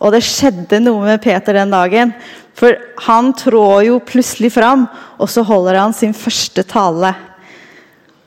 Og 0.00 0.12
det 0.14 0.22
skjedde 0.24 0.80
noe 0.80 1.02
med 1.04 1.22
Peter 1.24 1.56
den 1.56 1.72
dagen. 1.72 2.12
For 2.56 2.76
han 3.06 3.32
trår 3.36 3.86
jo 3.88 3.98
plutselig 4.04 4.52
fram, 4.54 4.86
og 5.18 5.30
så 5.30 5.44
holder 5.46 5.80
han 5.80 5.94
sin 5.96 6.14
første 6.16 6.64
tale. 6.70 7.12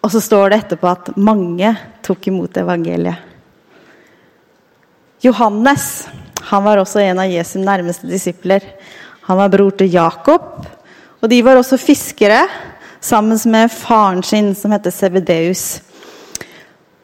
Og 0.04 0.12
så 0.14 0.22
står 0.24 0.52
det 0.52 0.60
etterpå 0.64 0.90
at 0.92 1.14
mange 1.18 1.74
tok 2.06 2.30
imot 2.30 2.60
evangeliet. 2.62 3.27
Johannes 5.24 6.08
han 6.48 6.64
var 6.64 6.80
også 6.80 7.02
en 7.04 7.20
av 7.20 7.32
Jesu 7.32 7.58
nærmeste 7.60 8.08
disipler. 8.08 8.64
Han 9.28 9.40
var 9.40 9.52
bror 9.52 9.74
til 9.76 9.92
Jakob, 9.92 10.64
og 11.20 11.30
de 11.32 11.42
var 11.44 11.60
også 11.60 11.80
fiskere 11.82 12.46
sammen 13.04 13.40
med 13.52 13.72
faren 13.74 14.24
sin, 14.24 14.54
som 14.56 14.72
heter 14.72 14.94
Sebedeus. 14.94 15.82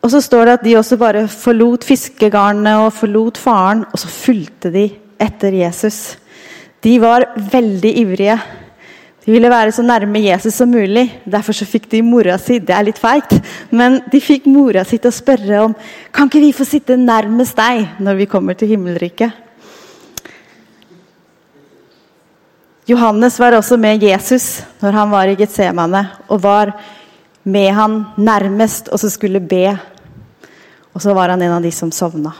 Og 0.03 0.12
så 0.12 0.22
står 0.24 0.46
det 0.46 0.55
at 0.58 0.65
de 0.67 0.77
også 0.79 0.98
bare 1.00 1.27
forlot 1.32 1.84
fiskegarnene 1.88 2.77
og 2.86 2.93
forlot 2.96 3.39
faren, 3.39 3.86
og 3.91 4.00
så 4.00 4.12
fulgte 4.12 4.72
de 4.72 4.88
etter 5.20 5.55
Jesus. 5.60 6.17
De 6.84 6.98
var 7.03 7.29
veldig 7.51 7.93
ivrige. 8.00 8.38
De 9.24 9.32
ville 9.32 9.50
være 9.50 9.72
så 9.72 9.84
nærme 9.86 10.20
Jesus 10.20 10.58
som 10.60 10.72
mulig. 10.72 11.06
Derfor 11.24 11.56
så 11.56 11.68
fikk 11.68 11.88
de 11.92 12.01
mora 12.03 12.36
si 12.42 12.58
Det 12.60 12.75
er 12.75 12.84
litt 12.89 13.00
feigt, 13.00 13.38
men 13.72 14.01
de 14.12 14.20
fikk 14.20 14.50
mora 14.51 14.84
si 14.84 15.00
til 15.00 15.13
å 15.13 15.15
spørre 15.15 15.62
om 15.63 15.75
Kan 16.12 16.27
ikke 16.27 16.44
vi 16.44 16.51
få 16.56 16.68
sitte 16.68 17.00
nærmest 17.00 17.56
deg 17.56 18.01
når 18.03 18.20
vi 18.20 18.30
kommer 18.32 18.60
til 18.60 18.74
himmelriket? 18.75 19.39
Johannes 22.84 23.39
var 23.39 23.56
også 23.56 23.77
med 23.80 24.03
Jesus 24.03 24.60
når 24.82 24.98
han 24.98 25.12
var 25.13 25.30
i 25.32 25.38
Getsemane, 25.39 26.01
og 26.27 26.42
var 26.44 26.74
med 27.44 27.70
han 27.72 28.01
nærmest 28.20 28.89
og 28.92 29.00
så 29.00 29.08
skulle 29.12 29.39
be. 29.39 29.70
Og 30.92 31.01
så 31.01 31.15
var 31.15 31.32
han 31.32 31.42
en 31.42 31.56
av 31.56 31.63
de 31.63 31.72
som 31.72 31.92
sovna. 31.96 32.34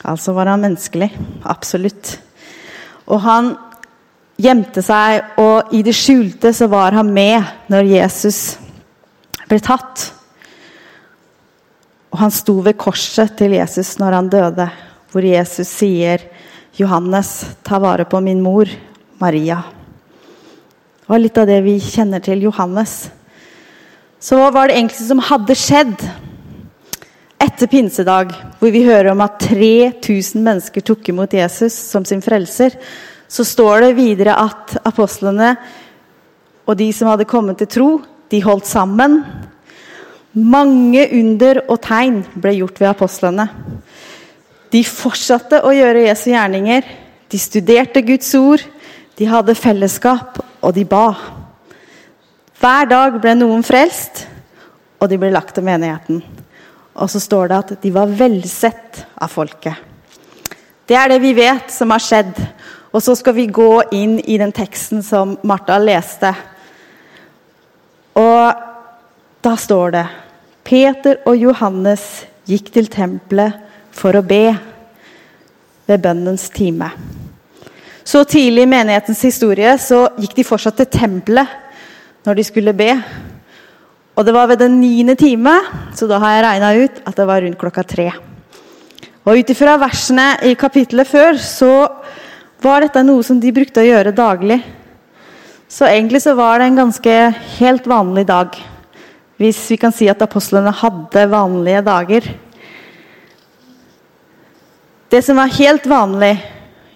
Altså 0.00 0.32
var 0.32 0.48
han 0.48 0.64
menneskelig. 0.64 1.10
Absolutt. 1.44 2.16
Og 3.04 3.20
han 3.20 3.52
gjemte 4.38 4.82
seg, 4.84 5.34
og 5.42 5.72
i 5.74 5.82
det 5.82 5.94
skjulte 5.96 6.52
så 6.54 6.68
var 6.70 6.94
han 6.96 7.10
med 7.14 7.42
når 7.70 7.90
Jesus 7.90 8.40
ble 9.48 9.58
tatt. 9.64 10.04
Og 12.12 12.20
han 12.22 12.32
sto 12.32 12.58
ved 12.64 12.78
korset 12.80 13.34
til 13.38 13.56
Jesus 13.58 13.96
når 14.00 14.16
han 14.16 14.30
døde, 14.32 14.68
hvor 15.12 15.24
Jesus 15.24 15.68
sier, 15.68 16.22
'Johannes, 16.78 17.56
ta 17.64 17.78
vare 17.82 18.04
på 18.04 18.20
min 18.22 18.40
mor, 18.40 18.68
Maria'. 19.18 19.62
Det 21.00 21.08
var 21.08 21.18
litt 21.18 21.38
av 21.38 21.46
det 21.48 21.62
vi 21.64 21.78
kjenner 21.80 22.20
til 22.20 22.42
Johannes. 22.42 23.10
Så 24.20 24.36
hva 24.38 24.52
var 24.54 24.68
det 24.68 24.76
egentlig 24.76 25.06
som 25.08 25.22
hadde 25.22 25.54
skjedd 25.56 26.04
etter 27.42 27.66
pinsedag, 27.66 28.34
hvor 28.60 28.70
vi 28.70 28.84
hører 28.86 29.10
om 29.10 29.20
at 29.24 29.40
3000 29.40 30.42
mennesker 30.42 30.84
tok 30.84 31.08
imot 31.08 31.34
Jesus 31.34 31.72
som 31.74 32.04
sin 32.04 32.22
frelser? 32.22 32.76
Så 33.28 33.44
står 33.44 33.84
det 33.84 33.96
videre 33.98 34.36
at 34.40 34.78
apostlene 34.88 35.54
og 36.68 36.76
de 36.76 36.88
som 36.92 37.08
hadde 37.08 37.28
kommet 37.28 37.60
til 37.62 37.70
tro, 37.72 37.90
de 38.28 38.42
holdt 38.44 38.68
sammen. 38.68 39.22
Mange 40.36 41.06
under 41.16 41.62
og 41.64 41.80
tegn 41.84 42.20
ble 42.36 42.58
gjort 42.58 42.80
ved 42.82 42.90
apostlene. 42.90 43.48
De 44.68 44.82
fortsatte 44.84 45.62
å 45.64 45.72
gjøre 45.72 46.04
Jesu 46.10 46.28
gjerninger. 46.34 46.84
De 47.28 47.40
studerte 47.40 48.02
Guds 48.04 48.28
ord, 48.36 48.64
de 49.16 49.28
hadde 49.28 49.56
fellesskap, 49.56 50.38
og 50.60 50.74
de 50.76 50.84
ba. 50.88 51.06
Hver 52.60 52.88
dag 52.90 53.16
ble 53.22 53.34
noen 53.38 53.64
frelst, 53.64 54.26
og 55.00 55.08
de 55.08 55.18
ble 55.20 55.32
lagt 55.32 55.56
til 55.56 55.64
menigheten. 55.64 56.20
Og 56.98 57.08
så 57.12 57.20
står 57.22 57.48
det 57.48 57.58
at 57.58 57.74
de 57.82 57.92
var 57.94 58.12
velsett 58.12 59.04
av 59.16 59.32
folket. 59.32 59.76
Det 60.88 60.96
er 60.96 61.12
det 61.12 61.20
vi 61.22 61.34
vet 61.36 61.72
som 61.72 61.92
har 61.92 62.02
skjedd. 62.02 62.34
Og 62.92 63.02
så 63.04 63.14
skal 63.18 63.36
vi 63.36 63.50
gå 63.52 63.72
inn 63.92 64.16
i 64.24 64.38
den 64.40 64.52
teksten 64.56 65.02
som 65.04 65.36
Martha 65.46 65.76
leste. 65.82 66.32
Og 68.16 68.64
da 69.44 69.54
står 69.60 69.94
det 69.94 70.06
Peter 70.64 71.20
og 71.28 71.36
Johannes 71.36 72.04
gikk 72.48 72.72
til 72.72 72.88
tempelet 72.92 73.60
for 73.92 74.16
å 74.16 74.24
be 74.24 74.46
ved 75.88 76.02
bønnens 76.04 76.48
time. 76.52 76.90
Så 78.08 78.22
tidlig 78.24 78.64
i 78.64 78.70
menighetens 78.70 79.20
historie 79.24 79.74
så 79.80 80.06
gikk 80.16 80.38
de 80.38 80.46
fortsatt 80.48 80.78
til 80.80 80.88
tempelet 80.92 82.24
når 82.24 82.38
de 82.38 82.44
skulle 82.46 82.72
be. 82.76 82.92
Og 84.16 84.24
det 84.26 84.34
var 84.34 84.48
ved 84.50 84.62
den 84.62 84.80
niende 84.80 85.14
time, 85.14 85.52
så 85.94 86.08
da 86.08 86.18
har 86.22 86.34
jeg 86.34 86.44
regna 86.46 86.70
ut 86.80 87.02
at 87.04 87.20
det 87.20 87.26
var 87.28 87.44
rundt 87.44 87.60
klokka 87.60 87.84
tre. 87.84 88.08
Og 89.28 89.36
ut 89.36 89.52
ifra 89.52 89.76
versene 89.80 90.30
i 90.48 90.56
kapittelet 90.58 91.08
før 91.08 91.36
så 91.36 91.72
var 92.62 92.82
dette 92.82 93.04
noe 93.06 93.22
som 93.26 93.38
de 93.40 93.52
brukte 93.54 93.82
å 93.82 93.86
gjøre 93.86 94.14
daglig. 94.16 94.58
Så 95.68 95.86
egentlig 95.86 96.22
så 96.24 96.34
var 96.38 96.58
det 96.58 96.70
en 96.70 96.80
ganske 96.80 97.14
helt 97.58 97.86
vanlig 97.88 98.24
dag. 98.28 98.54
Hvis 99.38 99.60
vi 99.70 99.78
kan 99.78 99.94
si 99.94 100.08
at 100.10 100.22
apostlene 100.24 100.72
hadde 100.74 101.26
vanlige 101.30 101.82
dager. 101.86 102.28
Det 105.08 105.20
som 105.24 105.38
var 105.38 105.54
helt 105.58 105.86
vanlig, 105.88 106.34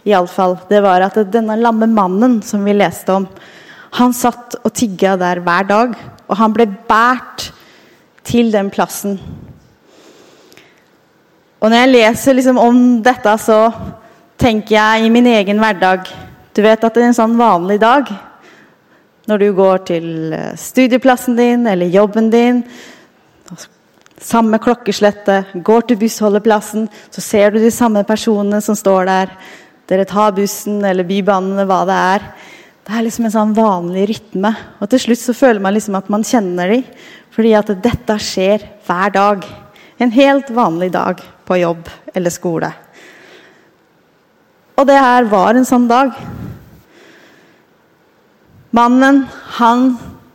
i 0.02 0.14
alle 0.16 0.28
fall, 0.28 0.56
det 0.66 0.80
var 0.82 1.04
at 1.06 1.20
denne 1.30 1.54
lamme 1.60 1.86
mannen 1.86 2.40
som 2.42 2.64
vi 2.66 2.74
leste 2.74 3.14
om, 3.14 3.28
han 4.00 4.14
satt 4.16 4.56
og 4.64 4.72
tigga 4.74 5.14
der 5.20 5.38
hver 5.44 5.68
dag. 5.68 5.94
Og 6.26 6.38
han 6.40 6.54
ble 6.56 6.66
båret 6.88 7.50
til 8.26 8.50
den 8.54 8.70
plassen. 8.72 9.18
Og 11.62 11.70
når 11.70 11.84
jeg 11.84 11.92
leser 11.92 12.34
liksom 12.34 12.58
om 12.58 12.78
dette, 13.04 13.36
så 13.38 13.68
tenker 14.42 14.74
jeg 14.74 15.06
i 15.06 15.10
min 15.12 15.28
egen 15.30 15.60
hverdag 15.62 16.08
Du 16.52 16.62
vet 16.64 16.82
at 16.82 16.94
det 16.94 17.02
er 17.02 17.10
en 17.12 17.16
sånn 17.16 17.38
vanlig 17.38 17.78
dag 17.82 18.08
når 19.30 19.38
du 19.38 19.52
går 19.54 19.84
til 19.86 20.06
eh, 20.34 20.56
studieplassen 20.58 21.36
din 21.38 21.62
eller 21.70 21.86
jobben 21.94 22.26
din. 22.32 22.56
Samme 24.18 24.58
klokkeslettet, 24.58 25.52
går 25.62 25.86
til 25.86 26.00
bussholdeplassen, 26.00 26.88
så 26.90 27.22
ser 27.22 27.54
du 27.54 27.60
de 27.62 27.70
samme 27.70 28.02
personene 28.04 28.58
som 28.66 28.74
står 28.74 29.06
der. 29.06 29.32
Dere 29.86 30.08
tar 30.10 30.34
bussen 30.34 30.82
eller 30.82 31.06
bybanen 31.06 31.62
hva 31.70 31.80
det 31.86 32.00
er. 32.16 32.26
Det 32.82 32.98
er 32.98 33.06
liksom 33.06 33.30
en 33.30 33.36
sånn 33.38 33.54
vanlig 33.54 34.08
rytme. 34.10 34.52
Og 34.82 34.90
til 34.90 35.04
slutt 35.06 35.22
så 35.22 35.38
føler 35.38 35.62
man 35.62 35.78
liksom 35.78 36.02
at 36.02 36.10
man 36.10 36.26
kjenner 36.26 36.74
dem. 36.74 36.82
Fordi 37.32 37.54
at 37.62 37.70
dette 37.86 38.18
skjer 38.26 38.66
hver 38.88 39.14
dag. 39.14 39.46
En 40.02 40.18
helt 40.18 40.50
vanlig 40.50 40.90
dag 40.98 41.22
på 41.46 41.62
jobb 41.62 41.86
eller 42.10 42.34
skole. 42.34 42.74
Og 44.78 44.88
det 44.88 44.98
her 44.98 45.28
var 45.30 45.56
en 45.56 45.68
sånn 45.68 45.88
dag. 45.90 46.14
Mannen, 48.72 49.24
han 49.58 49.92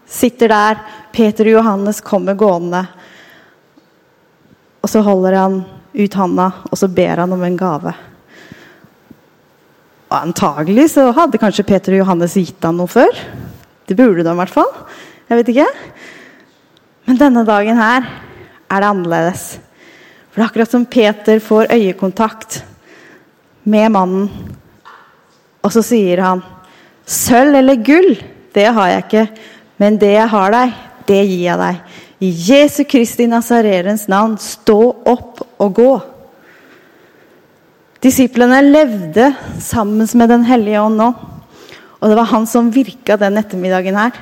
sitter 0.08 0.54
der. 0.54 0.84
Peter 1.12 1.50
og 1.50 1.58
Johannes 1.58 2.04
kommer 2.06 2.38
gående. 2.38 2.84
Og 4.86 4.92
så 4.92 5.02
holder 5.02 5.40
han 5.40 5.58
ut 5.98 6.14
handa, 6.20 6.52
og 6.70 6.78
så 6.78 6.90
ber 6.94 7.24
han 7.24 7.34
om 7.34 7.42
en 7.44 7.58
gave. 7.58 7.94
Og 10.08 10.16
antagelig 10.20 10.92
så 10.94 11.10
hadde 11.16 11.42
kanskje 11.42 11.66
Peter 11.68 11.96
og 11.96 12.04
Johannes 12.04 12.38
gitt 12.38 12.64
han 12.64 12.78
noe 12.78 12.92
før. 12.92 13.12
Det 13.90 13.98
burde 13.98 14.24
de 14.24 14.32
i 14.32 14.40
hvert 14.40 14.54
fall. 14.54 14.70
Jeg 15.28 15.42
vet 15.42 15.52
ikke. 15.52 15.68
Men 17.08 17.20
denne 17.20 17.44
dagen 17.48 17.80
her 17.80 18.06
er 18.06 18.84
det 18.84 18.92
annerledes. 18.94 19.46
For 20.30 20.40
det 20.40 20.46
er 20.46 20.50
akkurat 20.52 20.76
som 20.76 20.86
Peter 20.86 21.42
får 21.44 21.74
øyekontakt 21.74 22.62
med 23.68 23.92
mannen, 23.94 24.30
og 25.64 25.74
så 25.74 25.84
sier 25.84 26.24
han 26.24 26.44
Sølv 27.08 27.56
eller 27.56 27.80
gull, 27.84 28.18
det 28.56 28.66
har 28.76 28.90
jeg 28.92 29.04
ikke, 29.06 29.26
men 29.80 30.00
det 30.00 30.12
jeg 30.12 30.32
har 30.32 30.52
deg, 30.52 30.76
det 31.08 31.20
gir 31.22 31.44
jeg 31.46 31.60
deg. 31.62 31.98
I 32.20 32.30
Jesu 32.50 32.82
Kristi 32.90 33.28
Nazarerens 33.30 34.08
navn, 34.12 34.36
stå 34.42 34.80
opp 35.08 35.44
og 35.64 35.76
gå. 35.78 35.92
Disiplene 38.04 38.60
levde 38.66 39.30
sammen 39.64 40.10
med 40.20 40.30
Den 40.34 40.44
hellige 40.48 40.82
ånd 40.82 41.00
nå. 41.00 41.12
Og 41.98 42.10
det 42.10 42.18
var 42.18 42.30
han 42.34 42.48
som 42.50 42.74
virka 42.74 43.18
den 43.18 43.40
ettermiddagen 43.40 43.96
her. 43.98 44.18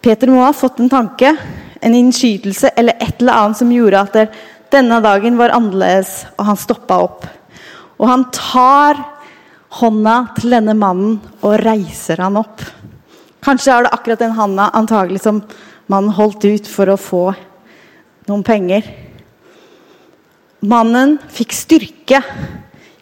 Peter 0.00 0.30
må 0.30 0.44
ha 0.44 0.52
fått 0.56 0.78
en 0.80 0.92
tanke, 0.92 1.34
en 1.80 1.96
innskytelse 1.98 2.70
eller 2.78 2.96
et 3.02 3.18
eller 3.18 3.40
annet 3.42 3.60
som 3.60 3.72
gjorde 3.72 4.04
at 4.04 4.38
denne 4.72 5.00
dagen 5.04 5.36
var 5.40 5.56
annerledes, 5.56 6.28
og 6.36 6.46
han 6.52 6.60
stoppa 6.60 7.00
opp. 7.08 7.26
Og 7.98 8.06
han 8.06 8.26
tar 8.34 9.00
hånda 9.78 10.16
til 10.38 10.54
denne 10.54 10.74
mannen 10.78 11.18
og 11.42 11.58
reiser 11.60 12.22
han 12.22 12.38
opp. 12.40 12.62
Kanskje 13.44 13.74
er 13.74 13.86
det 13.86 13.94
akkurat 13.94 14.22
den 14.22 14.36
handa 14.38 14.70
antagelig 14.76 15.22
som 15.24 15.42
mannen 15.90 16.14
holdt 16.14 16.46
ut 16.46 16.70
for 16.70 16.90
å 16.90 16.98
få 17.00 17.24
noen 18.28 18.44
penger. 18.46 18.86
Mannen 20.68 21.16
fikk 21.32 21.54
styrke 21.54 22.22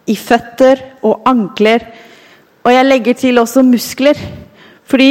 i 0.07 0.15
føtter 0.15 0.83
og 1.05 1.25
ankler, 1.27 1.83
og 2.63 2.73
jeg 2.73 2.85
legger 2.85 3.17
til 3.17 3.41
også 3.41 3.63
muskler. 3.65 4.19
Fordi 4.87 5.09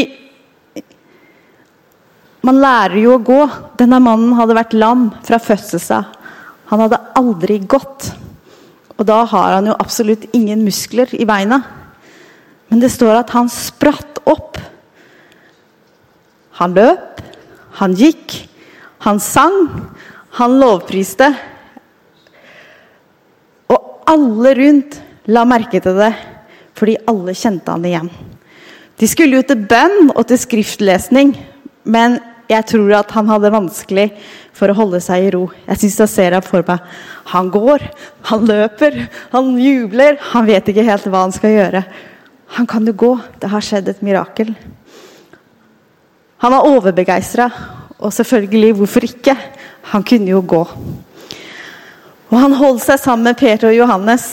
man 2.46 2.60
lærer 2.62 3.00
jo 3.00 3.16
å 3.16 3.24
gå. 3.24 3.40
Denne 3.80 3.98
mannen 4.02 4.36
hadde 4.38 4.56
vært 4.56 4.76
lam 4.76 5.08
fra 5.26 5.40
fødselen 5.42 5.98
av. 5.98 6.12
Han 6.70 6.82
hadde 6.84 7.02
aldri 7.18 7.58
gått. 7.66 8.10
Og 8.96 9.04
da 9.08 9.22
har 9.28 9.56
han 9.58 9.68
jo 9.68 9.76
absolutt 9.76 10.24
ingen 10.36 10.64
muskler 10.64 11.10
i 11.16 11.26
beina. 11.28 11.60
Men 12.70 12.80
det 12.82 12.90
står 12.94 13.20
at 13.20 13.32
han 13.36 13.50
spratt 13.52 14.22
opp. 14.26 14.56
Han 16.56 16.76
løp, 16.76 17.20
han 17.76 17.96
gikk, 17.96 18.32
han 19.04 19.20
sang, 19.20 19.58
han 20.38 20.56
lovpriste. 20.60 21.28
Og 23.68 24.08
alle 24.08 24.54
rundt 24.56 24.96
la 25.28 25.44
merke 25.48 25.82
til 25.82 25.98
det, 25.98 26.14
fordi 26.76 26.96
alle 27.10 27.34
kjente 27.36 27.74
han 27.74 27.84
igjen. 27.84 28.08
De 28.96 29.08
skulle 29.10 29.36
jo 29.36 29.44
til 29.44 29.66
bønn 29.68 30.12
og 30.14 30.24
til 30.30 30.40
skriftlesning, 30.40 31.34
men 31.84 32.16
jeg 32.46 32.66
tror 32.70 32.92
at 33.00 33.10
han 33.16 33.30
hadde 33.30 33.50
vanskelig 33.54 34.06
for 34.56 34.70
å 34.70 34.76
holde 34.78 35.00
seg 35.02 35.26
i 35.26 35.30
ro. 35.34 35.46
Jeg 35.66 35.80
synes 35.82 35.98
jeg 36.02 36.12
ser 36.12 36.36
ham 36.36 36.44
for 36.46 36.66
meg. 36.66 36.84
Han 37.32 37.50
går, 37.50 37.82
han 38.30 38.46
løper, 38.46 39.00
han 39.32 39.50
jubler. 39.60 40.20
Han 40.32 40.46
vet 40.46 40.70
ikke 40.70 40.86
helt 40.86 41.08
hva 41.10 41.24
han 41.26 41.34
skal 41.34 41.56
gjøre. 41.56 41.82
Han 42.56 42.68
kan 42.70 42.86
jo 42.86 42.94
gå. 42.94 43.12
Det 43.42 43.50
har 43.50 43.64
skjedd 43.64 43.90
et 43.90 44.04
mirakel. 44.06 44.54
Han 46.44 46.52
var 46.52 46.68
overbegeistra, 46.68 47.48
og 47.98 48.12
selvfølgelig, 48.12 48.74
hvorfor 48.76 49.06
ikke? 49.08 49.34
Han 49.90 50.04
kunne 50.06 50.30
jo 50.30 50.42
gå. 50.44 50.62
Og 52.26 52.36
han 52.38 52.56
holdt 52.58 52.84
seg 52.84 53.00
sammen 53.00 53.26
med 53.30 53.38
Peter 53.40 53.70
og 53.70 53.78
Johannes, 53.78 54.28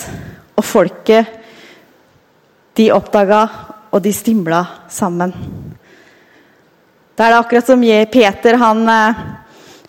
og 0.54 0.66
folket 0.68 1.40
de 2.78 2.90
oppdaga, 2.94 3.46
og 3.94 4.02
de 4.04 4.14
stimla 4.14 4.66
sammen. 4.92 5.34
Da 7.14 7.28
er 7.28 7.34
det 7.34 7.40
akkurat 7.44 7.68
som 7.70 7.82
Peter 8.10 8.58
han 8.58 8.88
eh, 8.90 9.20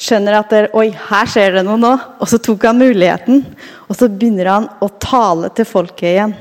skjønner 0.01 0.39
at 0.39 0.51
der, 0.53 0.67
Oi, 0.77 0.91
her 0.93 1.31
skjer 1.31 1.57
det 1.57 1.63
noe 1.65 1.81
nå. 1.81 1.93
Og 2.21 2.29
så 2.29 2.41
tok 2.43 2.67
han 2.69 2.81
muligheten, 2.81 3.45
og 3.89 3.97
så 3.97 4.11
begynner 4.11 4.51
han 4.53 4.69
å 4.85 4.91
tale 5.01 5.49
til 5.57 5.69
folket 5.69 6.11
igjen. 6.11 6.35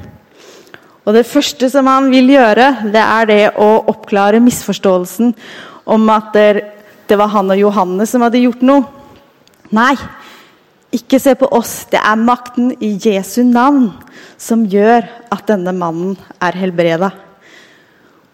Og 1.04 1.15
det 1.15 1.28
første 1.28 1.67
som 1.72 1.88
han 1.91 2.10
vil 2.12 2.32
gjøre, 2.32 2.67
det 2.91 3.04
er 3.04 3.30
det 3.30 3.41
å 3.60 3.69
oppklare 3.91 4.43
misforståelsen 4.43 5.34
om 5.91 6.12
at 6.12 6.36
det 6.36 7.17
var 7.19 7.32
han 7.34 7.52
og 7.52 7.60
Johannes 7.60 8.13
som 8.13 8.24
hadde 8.24 8.43
gjort 8.43 8.63
noe. 8.63 8.86
Nei, 9.76 9.96
ikke 10.96 11.19
se 11.19 11.34
på 11.36 11.50
oss. 11.52 11.82
Det 11.91 12.00
er 12.00 12.19
makten 12.19 12.72
i 12.84 12.93
Jesu 13.02 13.41
navn 13.48 13.89
som 14.39 14.63
gjør 14.69 15.08
at 15.34 15.48
denne 15.50 15.74
mannen 15.76 16.15
er 16.43 16.60
helbreda. 16.60 17.12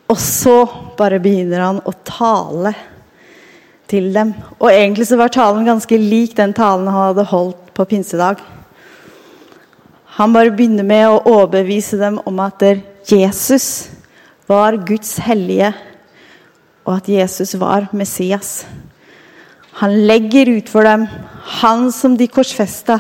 Og 0.10 0.18
så 0.18 0.64
bare 0.98 1.20
begynner 1.22 1.62
han 1.62 1.82
å 1.86 1.94
tale 2.06 2.74
til 3.90 4.10
dem. 4.14 4.34
Og 4.58 4.72
egentlig 4.72 5.08
så 5.10 5.20
var 5.20 5.34
talen 5.34 5.68
ganske 5.68 6.00
lik 6.02 6.36
den 6.38 6.56
talen 6.58 6.90
han 6.90 7.12
hadde 7.12 7.28
holdt 7.30 7.70
på 7.78 7.86
pinsedag. 7.90 8.42
Han 10.20 10.34
bare 10.36 10.52
begynner 10.52 10.84
med 10.84 11.06
å 11.08 11.22
overbevise 11.30 12.00
dem 12.02 12.18
om 12.28 12.42
at 12.44 12.66
Jesus 13.08 13.88
var 14.50 14.76
Guds 14.84 15.14
hellige, 15.24 15.72
og 16.84 16.96
at 16.98 17.10
Jesus 17.12 17.54
var 17.62 17.88
Messias. 17.94 18.66
Han 19.80 19.94
legger 20.10 20.50
ut 20.58 20.72
for 20.72 20.84
dem 20.84 21.06
han 21.62 21.88
som 21.96 22.18
de 22.18 22.28
korsfesta, 22.28 22.98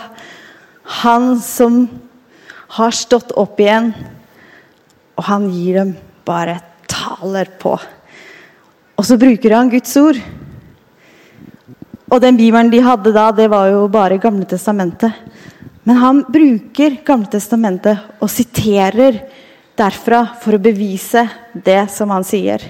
han 1.03 1.33
som 1.43 1.81
har 2.77 2.95
stått 2.95 3.33
opp 3.37 3.59
igjen, 3.59 3.91
og 5.17 5.27
han 5.27 5.49
gir 5.51 5.81
dem 5.81 5.95
bare 6.23 6.59
et 6.59 6.68
taler 6.99 7.49
på. 7.59 7.75
Og 8.99 9.05
så 9.07 9.17
bruker 9.19 9.55
han 9.55 9.71
Guds 9.71 9.95
ord. 9.99 10.19
Og 12.09 12.21
den 12.23 12.39
bibelen 12.39 12.71
de 12.73 12.81
hadde 12.83 13.13
da, 13.13 13.29
det 13.31 13.47
var 13.51 13.69
jo 13.69 13.85
bare 13.91 14.19
Gamle 14.21 14.47
testamentet. 14.49 15.13
Men 15.85 16.01
han 16.01 16.23
bruker 16.27 16.99
Gamle 17.05 17.29
testamentet 17.31 18.19
og 18.19 18.31
siterer 18.33 19.21
derfra 19.79 20.25
for 20.41 20.57
å 20.57 20.61
bevise 20.61 21.23
det 21.53 21.85
som 21.93 22.11
han 22.11 22.25
sier. 22.27 22.63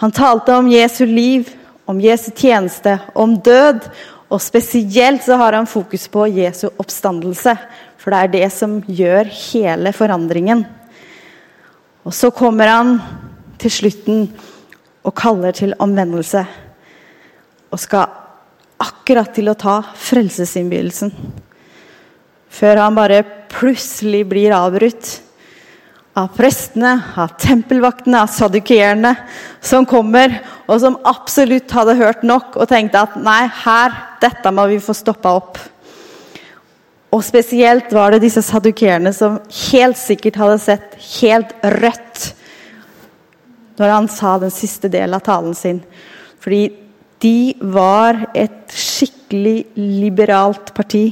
Han 0.00 0.12
talte 0.12 0.56
om 0.56 0.68
Jesu 0.68 1.04
liv, 1.06 1.52
om 1.86 2.00
Jesu 2.02 2.32
tjeneste, 2.34 2.98
om 3.14 3.36
død. 3.38 3.86
Og 4.26 4.42
spesielt 4.42 5.22
så 5.22 5.38
har 5.38 5.54
han 5.54 5.68
fokus 5.70 6.08
på 6.10 6.26
Jesu 6.34 6.66
oppstandelse, 6.72 7.54
for 7.96 8.10
det 8.10 8.18
er 8.24 8.32
det 8.32 8.48
som 8.52 8.80
gjør 8.82 9.30
hele 9.30 9.92
forandringen. 9.94 10.64
Og 12.06 12.14
så 12.14 12.32
kommer 12.34 12.70
han 12.70 12.96
til 13.60 13.72
slutten 13.72 14.28
og 15.06 15.14
kaller 15.16 15.54
til 15.56 15.74
omvendelse. 15.82 16.44
Og 17.72 17.82
skal 17.82 18.10
akkurat 18.82 19.32
til 19.34 19.50
å 19.50 19.58
ta 19.58 19.78
frelsesinnbydelsen. 19.96 21.12
Før 22.56 22.82
han 22.84 22.96
bare 22.96 23.22
plutselig 23.52 24.24
blir 24.28 24.54
avbrutt 24.56 25.16
av 26.16 26.30
prestene, 26.32 26.94
av 27.20 27.34
tempelvaktene, 27.40 28.22
av 28.24 28.30
sadukeerne 28.32 29.12
som 29.60 29.84
kommer, 29.88 30.38
og 30.64 30.80
som 30.80 30.96
absolutt 31.04 31.72
hadde 31.76 31.98
hørt 31.98 32.24
nok 32.24 32.56
og 32.56 32.70
tenkte 32.70 33.02
at 33.04 33.18
nei, 33.20 33.42
her, 33.64 33.96
dette 34.22 34.52
må 34.54 34.64
vi 34.70 34.80
få 34.80 34.96
stoppa 34.96 35.34
opp. 35.36 35.60
Og 37.12 37.22
spesielt 37.24 37.92
var 37.94 38.12
det 38.12 38.24
disse 38.24 38.42
sadukeerne 38.44 39.12
som 39.14 39.38
helt 39.70 40.00
sikkert 40.00 40.40
hadde 40.40 40.58
sett 40.64 40.96
helt 41.20 41.52
rødt 41.76 42.30
når 43.76 43.92
han 43.92 44.08
sa 44.10 44.36
den 44.40 44.52
siste 44.54 44.90
delen 44.92 45.16
av 45.16 45.24
talen 45.26 45.54
sin. 45.56 45.82
Fordi 46.42 46.64
de 47.22 47.54
var 47.60 48.26
et 48.36 48.72
skikkelig 48.72 49.58
liberalt 49.76 50.72
parti. 50.76 51.08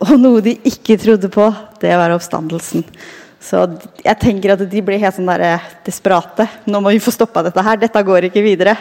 Og 0.00 0.14
noe 0.20 0.40
de 0.44 0.56
ikke 0.68 0.98
trodde 1.00 1.28
på, 1.32 1.48
det 1.82 1.92
var 2.00 2.14
oppstandelsen. 2.14 2.84
Så 3.40 3.64
jeg 4.04 4.16
tenker 4.20 4.52
at 4.52 4.62
de 4.68 4.82
ble 4.84 4.98
helt 5.00 5.16
sånn 5.16 5.28
der 5.28 5.44
eh, 5.46 5.68
desperate. 5.86 6.46
Nå 6.68 6.82
må 6.84 6.92
vi 6.92 7.00
få 7.00 7.12
stoppa 7.14 7.44
dette 7.46 7.64
her. 7.64 7.80
Dette 7.80 8.02
går 8.04 8.28
ikke 8.28 8.44
videre. 8.44 8.76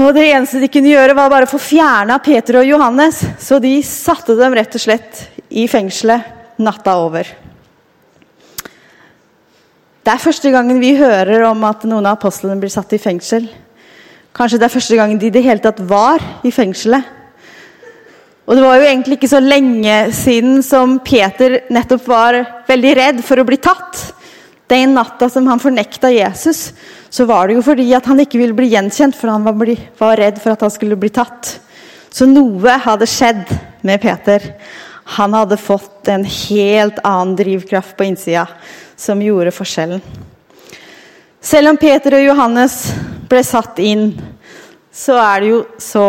Og 0.00 0.14
Det 0.16 0.24
eneste 0.30 0.62
de 0.62 0.70
kunne 0.72 0.92
gjøre, 0.94 1.16
var 1.16 1.32
bare 1.32 1.48
å 1.48 1.50
få 1.50 1.60
fjerna 1.60 2.16
Peter 2.24 2.62
og 2.62 2.68
Johannes. 2.68 3.20
Så 3.42 3.58
de 3.60 3.74
satte 3.84 4.36
dem 4.38 4.56
rett 4.56 4.76
og 4.76 4.84
slett 4.84 5.26
i 5.52 5.66
fengselet 5.68 6.56
natta 6.60 6.96
over. 7.02 7.28
Det 10.10 10.16
er 10.16 10.22
første 10.24 10.50
gangen 10.50 10.80
vi 10.82 10.88
hører 10.98 11.44
om 11.46 11.60
at 11.68 11.84
noen 11.86 12.02
av 12.02 12.16
apostlene 12.16 12.58
blir 12.58 12.72
satt 12.72 12.90
i 12.96 12.98
fengsel. 12.98 13.44
Kanskje 14.34 14.58
det 14.58 14.66
er 14.66 14.72
første 14.72 14.96
gangen 14.98 15.20
de 15.22 15.28
i 15.28 15.30
det 15.36 15.44
hele 15.44 15.62
tatt 15.62 15.78
var 15.86 16.18
i 16.42 16.50
fengselet. 16.50 17.06
Og 18.42 18.58
det 18.58 18.64
var 18.64 18.80
jo 18.80 18.88
egentlig 18.88 19.20
ikke 19.20 19.30
så 19.30 19.38
lenge 19.38 20.00
siden 20.18 20.64
som 20.66 20.96
Peter 21.06 21.60
nettopp 21.70 22.10
var 22.10 22.40
veldig 22.66 22.96
redd 22.98 23.22
for 23.22 23.38
å 23.38 23.46
bli 23.46 23.60
tatt. 23.62 24.02
Den 24.74 24.98
natta 24.98 25.30
som 25.30 25.46
han 25.46 25.62
fornekta 25.62 26.10
Jesus, 26.10 26.72
så 27.06 27.28
var 27.30 27.46
det 27.46 27.60
jo 27.60 27.64
fordi 27.70 27.86
at 27.94 28.10
han 28.10 28.26
ikke 28.26 28.42
ville 28.42 28.58
bli 28.58 28.72
gjenkjent, 28.74 29.14
for 29.14 29.30
han 29.30 29.46
var, 29.46 29.54
bli, 29.62 29.78
var 30.02 30.18
redd 30.18 30.42
for 30.42 30.58
at 30.58 30.66
han 30.66 30.74
skulle 30.74 30.98
bli 30.98 31.14
tatt. 31.14 31.54
Så 32.10 32.26
noe 32.26 32.80
hadde 32.82 33.06
skjedd 33.06 33.46
med 33.86 34.02
Peter. 34.02 34.50
Han 35.22 35.38
hadde 35.38 35.62
fått 35.70 36.10
en 36.10 36.26
helt 36.26 36.98
annen 37.06 37.38
drivkraft 37.38 37.94
på 37.94 38.10
innsida 38.10 38.48
som 39.00 39.22
gjorde 39.24 39.54
forskjellen. 39.54 40.02
Selv 41.40 41.72
om 41.72 41.78
Peter 41.80 42.18
og 42.18 42.26
Johannes 42.26 42.74
ble 43.30 43.40
satt 43.46 43.78
inn, 43.80 44.10
så 44.92 45.16
er 45.22 45.40
det 45.40 45.52
jo 45.54 45.60
så 45.80 46.08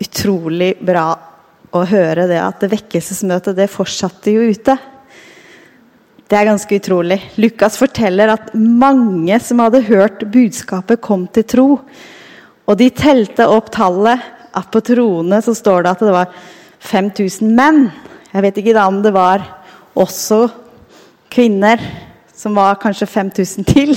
utrolig 0.00 0.72
bra 0.80 1.10
å 1.76 1.82
høre 1.86 2.24
det 2.30 2.38
at 2.40 2.62
det 2.62 2.70
vekkelsesmøtet 2.72 3.58
det 3.58 3.68
fortsatte 3.70 4.32
jo 4.32 4.46
ute. 4.48 4.78
Det 6.30 6.38
er 6.38 6.46
ganske 6.46 6.78
utrolig. 6.78 7.18
Lukas 7.42 7.76
forteller 7.78 8.32
at 8.32 8.52
mange 8.54 9.36
som 9.42 9.60
hadde 9.60 9.82
hørt 9.90 10.24
budskapet, 10.30 11.02
kom 11.02 11.26
til 11.34 11.44
tro. 11.44 11.68
Og 12.70 12.78
de 12.78 12.86
telte 12.94 13.48
opp 13.50 13.72
tallet. 13.74 14.36
At 14.50 14.66
på 14.74 14.80
troene 14.82 15.38
så 15.46 15.52
står 15.54 15.84
det 15.84 15.90
at 15.92 16.00
det 16.02 16.14
var 16.14 16.30
5000 16.82 17.52
menn. 17.54 17.84
Jeg 18.32 18.42
vet 18.42 18.56
ikke 18.58 18.74
da 18.74 18.88
om 18.90 18.96
det 19.02 19.12
var 19.14 19.44
også 19.94 20.40
kvinner, 21.30 21.78
som 22.40 22.54
var 22.56 22.78
kanskje 22.80 23.06
5000 23.06 23.66
til. 23.68 23.96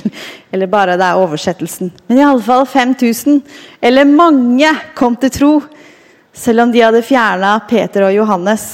Eller 0.52 0.68
bare 0.68 0.98
det 1.00 1.08
er 1.08 1.20
oversettelsen. 1.22 1.92
Men 2.08 2.20
i 2.20 2.26
alle 2.28 2.44
fall 2.44 2.66
5000. 2.68 3.40
Eller 3.82 4.10
mange 4.10 4.72
kom 4.98 5.16
til 5.20 5.32
tro. 5.32 5.52
Selv 6.34 6.66
om 6.66 6.74
de 6.74 6.82
hadde 6.84 7.06
fjerna 7.06 7.56
Peter 7.70 8.08
og 8.10 8.16
Johannes. 8.16 8.66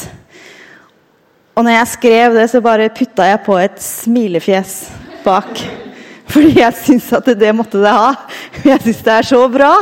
Og 1.53 1.65
når 1.67 1.75
jeg 1.75 1.91
skrev 1.91 2.39
det, 2.39 2.47
så 2.49 2.63
bare 2.63 2.89
putta 2.95 3.27
jeg 3.27 3.43
på 3.45 3.59
et 3.59 3.77
smilefjes 3.83 4.73
bak. 5.25 5.61
Fordi 6.29 6.59
jeg 6.59 6.77
syns 6.77 7.09
at 7.17 7.29
det 7.37 7.49
måtte 7.57 7.81
det 7.81 7.93
ha. 7.93 8.13
Jeg 8.65 8.81
syns 8.83 9.01
det 9.05 9.15
er 9.15 9.27
så 9.27 9.41
bra. 9.51 9.73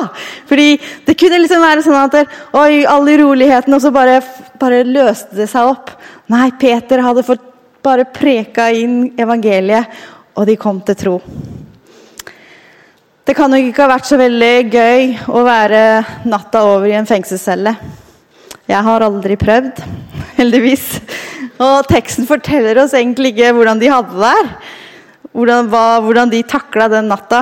Fordi 0.50 0.70
det 1.08 1.16
kunne 1.20 1.42
liksom 1.44 1.64
være 1.64 1.84
sånn 1.86 2.00
at 2.00 2.38
Oi, 2.56 2.84
all 2.88 3.08
uroligheten, 3.08 3.76
og 3.76 3.84
så 3.84 3.92
bare, 3.94 4.20
bare 4.60 4.86
løste 4.88 5.38
det 5.38 5.50
seg 5.52 5.70
opp. 5.76 5.92
Nei, 6.32 6.50
Peter 6.60 7.04
hadde 7.04 7.26
fått 7.28 7.47
bare 7.88 8.10
preka 8.12 8.68
inn 8.76 9.14
evangeliet, 9.20 9.88
og 10.38 10.46
de 10.46 10.58
kom 10.60 10.84
til 10.86 11.00
tro. 11.00 11.16
Det 13.28 13.36
kan 13.36 13.52
nok 13.52 13.66
ikke 13.68 13.84
ha 13.84 13.92
vært 13.92 14.08
så 14.08 14.20
veldig 14.20 14.54
gøy 14.72 15.08
å 15.36 15.42
være 15.44 15.82
natta 16.32 16.62
over 16.64 16.88
i 16.88 16.96
en 16.96 17.08
fengselscelle. 17.10 17.74
Jeg 18.68 18.84
har 18.84 19.04
aldri 19.04 19.36
prøvd, 19.40 19.82
heldigvis. 20.40 20.86
Og 21.64 21.88
teksten 21.90 22.28
forteller 22.30 22.80
oss 22.84 22.96
egentlig 22.96 23.34
ikke 23.34 23.52
hvordan 23.58 23.82
de 23.82 23.92
hadde 23.92 24.14
det 24.16 24.30
der. 24.30 24.52
Hvordan, 25.38 25.68
hvordan 26.06 26.32
de 26.32 26.40
takla 26.48 26.88
den 26.92 27.12
natta. 27.12 27.42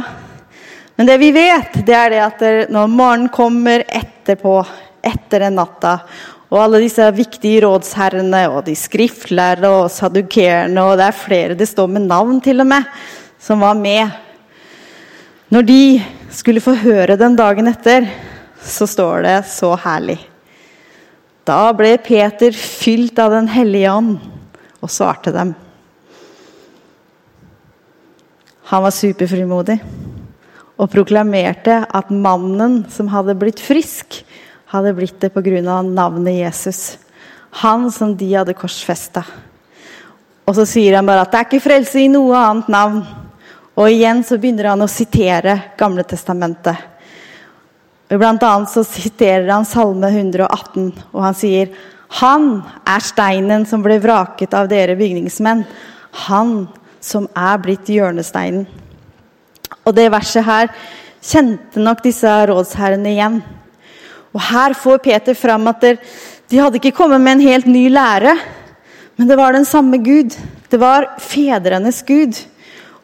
Men 0.98 1.10
det 1.10 1.20
vi 1.22 1.30
vet, 1.36 1.78
det 1.86 1.96
er 1.96 2.12
det 2.12 2.24
at 2.24 2.44
når 2.74 2.90
morgenen 2.92 3.30
kommer 3.34 3.84
etterpå, 3.86 4.58
etter 5.06 5.46
den 5.46 5.60
natta, 5.60 6.00
og 6.56 6.62
alle 6.62 6.80
disse 6.86 7.04
viktige 7.12 7.66
rådsherrene 7.66 8.46
og 8.48 8.62
de 8.64 8.78
skriftlærere 8.80 9.74
og 9.82 9.90
sadukerene, 9.92 10.80
og 10.80 10.96
det 10.96 11.10
er 11.10 11.18
flere 11.20 11.58
det 11.60 11.68
står 11.68 11.90
med 11.92 12.08
navn 12.08 12.40
til 12.44 12.64
og 12.64 12.70
med, 12.70 12.86
som 13.40 13.60
var 13.60 13.76
med 13.76 14.22
Når 15.52 15.62
de 15.68 15.82
skulle 16.32 16.64
få 16.64 16.74
høre 16.80 17.20
den 17.20 17.36
dagen 17.36 17.68
etter, 17.68 18.08
så 18.64 18.88
står 18.88 19.22
det 19.28 19.36
så 19.52 19.76
herlig. 19.78 20.18
Da 21.46 21.70
ble 21.78 21.92
Peter 22.02 22.56
fylt 22.56 23.20
av 23.22 23.36
Den 23.36 23.52
hellige 23.52 23.92
ånd 23.92 24.16
og 24.82 24.90
svarte 24.90 25.36
dem. 25.36 25.54
Han 28.72 28.82
var 28.88 28.96
superfrimodig 28.96 29.78
og 30.76 30.90
proklamerte 30.92 31.84
at 31.86 32.10
mannen 32.10 32.82
som 32.92 33.12
hadde 33.14 33.38
blitt 33.38 33.62
frisk, 33.62 34.24
hadde 34.72 34.94
blitt 34.98 35.20
det 35.22 35.30
pga. 35.34 35.82
navnet 35.82 36.34
Jesus. 36.34 36.98
Han 37.62 37.92
som 37.92 38.16
de 38.18 38.34
hadde 38.34 38.54
korsfesta. 38.54 39.24
Og 40.46 40.56
så 40.56 40.66
sier 40.66 40.96
han 40.96 41.06
bare 41.06 41.26
at 41.26 41.32
det 41.32 41.40
er 41.40 41.48
ikke 41.48 41.64
frelse 41.64 42.00
i 42.00 42.10
noe 42.12 42.36
annet 42.38 42.68
navn. 42.70 43.00
Og 43.76 43.90
igjen 43.92 44.24
så 44.24 44.38
begynner 44.38 44.72
han 44.72 44.84
å 44.84 44.92
sitere 44.92 45.58
Gamle 45.78 46.04
testamentet. 46.08 46.76
Blant 48.08 48.44
annet 48.46 48.70
så 48.70 48.84
siterer 48.86 49.50
han 49.50 49.66
Salme 49.66 50.12
118, 50.12 50.92
og 51.12 51.22
han 51.26 51.36
sier 51.36 51.72
Han 52.22 52.62
er 52.86 53.02
steinen 53.02 53.66
som 53.66 53.82
ble 53.84 53.98
vraket 54.00 54.54
av 54.54 54.70
dere 54.70 54.96
bygningsmenn. 54.96 55.66
Han 56.30 56.68
som 57.02 57.26
er 57.36 57.58
blitt 57.62 57.90
hjørnesteinen. 57.90 58.68
Og 59.86 59.94
det 59.98 60.12
verset 60.14 60.46
her 60.46 60.70
kjente 61.26 61.82
nok 61.82 62.04
disse 62.06 62.30
rådsherrene 62.50 63.12
igjen. 63.12 63.42
Og 64.36 64.44
her 64.44 64.76
får 64.76 65.00
Peter 65.04 65.38
fram 65.38 65.68
at 65.72 65.86
de 66.52 66.60
hadde 66.60 66.82
ikke 66.82 66.96
kommet 66.98 67.24
med 67.24 67.38
en 67.38 67.48
helt 67.48 67.70
ny 67.72 67.88
lære, 67.90 68.36
men 69.16 69.30
det 69.32 69.38
var 69.40 69.56
den 69.56 69.66
samme 69.66 69.98
Gud. 70.04 70.36
Det 70.70 70.80
var 70.82 71.14
fedrenes 71.24 72.02
Gud. 72.04 72.36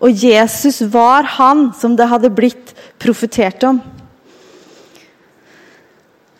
Og 0.01 0.11
Jesus 0.11 0.81
var 0.91 1.23
han 1.37 1.69
som 1.77 1.95
det 1.95 2.09
hadde 2.11 2.33
blitt 2.35 2.73
profetert 2.99 3.63
om. 3.63 3.79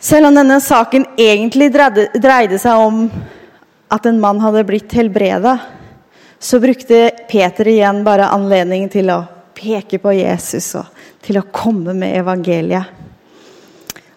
Selv 0.02 0.28
om 0.28 0.36
denne 0.36 0.58
saken 0.60 1.06
egentlig 1.16 1.70
dreide, 1.72 2.58
seg 2.60 2.84
om 2.84 3.06
at 3.92 4.08
en 4.10 4.20
mann 4.20 4.42
hadde 4.42 4.66
blitt 4.68 4.92
helbreda, 4.98 5.60
så 6.42 6.60
brukte 6.60 7.12
Peter 7.30 7.70
igjen 7.70 8.02
bare 8.04 8.32
anledningen 8.34 8.90
til 8.92 9.14
å 9.14 9.22
peke 9.56 10.02
på 10.02 10.16
Jesus 10.18 10.74
og 10.80 11.06
til 11.22 11.38
å 11.38 11.48
komme 11.54 11.94
med 11.94 12.18
evangeliet. 12.18 13.01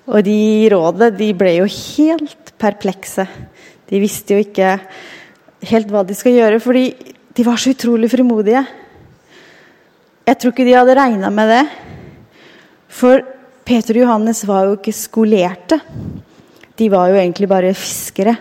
Og 0.05 0.21
de 0.27 0.69
rådet 0.73 1.15
de 1.17 1.31
ble 1.37 1.57
jo 1.59 1.69
helt 1.71 2.53
perplekse. 2.61 3.25
De 3.89 4.01
visste 4.03 4.37
jo 4.37 4.45
ikke 4.45 4.77
helt 5.65 5.93
hva 5.93 6.03
de 6.05 6.17
skal 6.17 6.37
gjøre, 6.37 6.61
fordi 6.61 6.87
de 7.35 7.47
var 7.47 7.61
så 7.61 7.73
utrolig 7.73 8.11
frimodige. 8.13 8.65
Jeg 10.25 10.41
tror 10.41 10.53
ikke 10.53 10.67
de 10.69 10.77
hadde 10.77 10.97
regna 10.97 11.31
med 11.33 11.51
det. 11.53 11.63
For 12.89 13.25
Peter 13.65 13.97
og 13.97 14.05
Johannes 14.05 14.45
var 14.49 14.69
jo 14.69 14.77
ikke 14.77 14.95
skolerte. 14.97 15.81
De 16.77 16.91
var 16.93 17.11
jo 17.11 17.19
egentlig 17.21 17.49
bare 17.49 17.73
fiskere. 17.77 18.37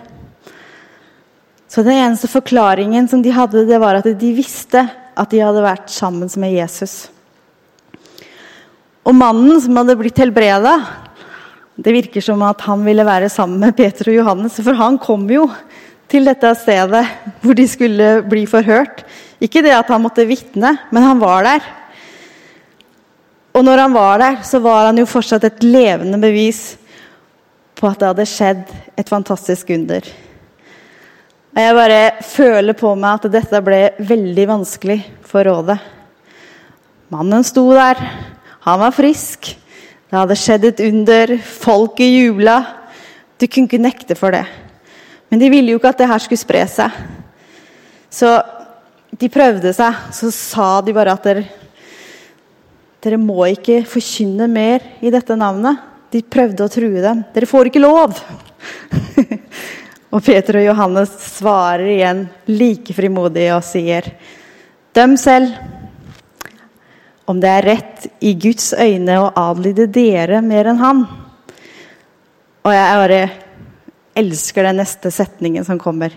Så 1.72 1.82
den 1.82 1.96
eneste 1.96 2.30
forklaringen 2.30 3.08
som 3.10 3.24
de 3.24 3.32
hadde, 3.34 3.66
det 3.66 3.80
var 3.82 3.98
at 3.98 4.06
de 4.06 4.36
visste 4.36 4.84
at 5.14 5.32
de 5.32 5.42
hadde 5.42 5.64
vært 5.64 5.90
sammen 5.94 6.30
med 6.42 6.54
Jesus. 6.54 7.08
Og 9.04 9.16
mannen 9.18 9.58
som 9.62 9.80
hadde 9.80 9.98
blitt 10.00 10.22
helbreda, 10.22 10.76
det 11.76 11.94
virker 11.96 12.22
som 12.22 12.42
at 12.46 12.62
han 12.68 12.84
ville 12.86 13.06
være 13.06 13.32
sammen 13.34 13.62
med 13.62 13.76
Peter 13.78 14.12
og 14.12 14.18
Johannes. 14.20 14.60
For 14.62 14.78
han 14.78 15.00
kom 15.02 15.26
jo 15.32 15.48
til 16.12 16.28
dette 16.30 16.52
stedet 16.60 17.06
hvor 17.42 17.58
de 17.58 17.66
skulle 17.70 18.10
bli 18.30 18.44
forhørt. 18.50 19.02
Ikke 19.42 19.64
det 19.66 19.74
at 19.76 19.90
han 19.90 20.04
måtte 20.04 20.28
vitne, 20.30 20.76
men 20.94 21.06
han 21.06 21.22
var 21.22 21.48
der. 21.48 21.66
Og 23.54 23.66
når 23.66 23.84
han 23.84 23.94
var 23.94 24.22
der, 24.22 24.38
så 24.46 24.62
var 24.62 24.90
han 24.90 25.02
jo 25.02 25.10
fortsatt 25.10 25.46
et 25.50 25.66
levende 25.66 26.18
bevis 26.22 26.76
på 27.78 27.90
at 27.90 28.00
det 28.00 28.12
hadde 28.12 28.30
skjedd 28.30 28.62
et 28.98 29.10
fantastisk 29.10 29.74
under. 29.74 30.06
Og 31.54 31.62
jeg 31.62 31.78
bare 31.78 32.00
føler 32.26 32.78
på 32.78 32.94
meg 32.98 33.20
at 33.20 33.34
dette 33.34 33.62
ble 33.66 33.82
veldig 34.02 34.46
vanskelig 34.50 35.00
for 35.30 35.46
rådet. 35.46 35.78
Mannen 37.14 37.46
sto 37.46 37.68
der, 37.76 38.00
han 38.64 38.80
var 38.82 38.96
frisk, 38.96 39.52
det 40.14 40.20
hadde 40.20 40.36
skjedd 40.38 40.66
et 40.68 40.82
under, 40.86 41.32
folket 41.42 42.06
jubla. 42.06 42.60
Du 43.42 43.48
kunne 43.48 43.66
ikke 43.66 43.80
nekte 43.82 44.14
for 44.14 44.36
det. 44.36 44.44
Men 45.34 45.42
de 45.42 45.50
ville 45.50 45.74
jo 45.74 45.80
ikke 45.80 45.90
at 45.90 46.04
det 46.04 46.10
her 46.12 46.22
skulle 46.22 46.38
spre 46.38 46.62
seg. 46.70 47.00
Så 48.14 48.30
de 49.18 49.32
prøvde 49.34 49.72
seg. 49.74 50.04
Så 50.14 50.30
sa 50.30 50.68
de 50.86 50.94
bare 50.94 51.18
at 51.18 51.26
dere 51.26 51.48
dere 53.02 53.18
må 53.18 53.42
ikke 53.50 53.82
forkynne 53.90 54.46
mer 54.54 54.86
i 55.02 55.10
dette 55.12 55.34
navnet. 55.34 55.82
De 56.14 56.22
prøvde 56.22 56.62
å 56.62 56.72
true 56.72 57.02
dem. 57.02 57.26
Dere 57.34 57.50
får 57.50 57.72
ikke 57.72 57.82
lov! 57.82 58.14
og 60.14 60.22
Peter 60.22 60.62
og 60.62 60.68
Johannes 60.70 61.18
svarer 61.40 61.90
igjen 61.98 62.28
like 62.54 62.94
frimodig 62.94 63.50
og 63.58 63.66
sier, 63.66 64.14
døm 64.94 65.18
selv 65.18 65.58
om 67.26 67.40
det 67.40 67.50
er 67.50 67.68
rett 67.68 68.08
i 68.24 68.34
Guds 68.36 68.74
øyne 68.74 69.20
å 69.22 69.32
adlyde 69.40 69.88
dere 69.92 70.42
mer 70.44 70.72
enn 70.72 70.82
han. 70.82 71.04
Og 72.64 72.74
jeg 72.74 73.00
bare 73.04 73.22
elsker 74.20 74.68
den 74.68 74.82
neste 74.82 75.12
setningen 75.12 75.66
som 75.68 75.80
kommer. 75.82 76.16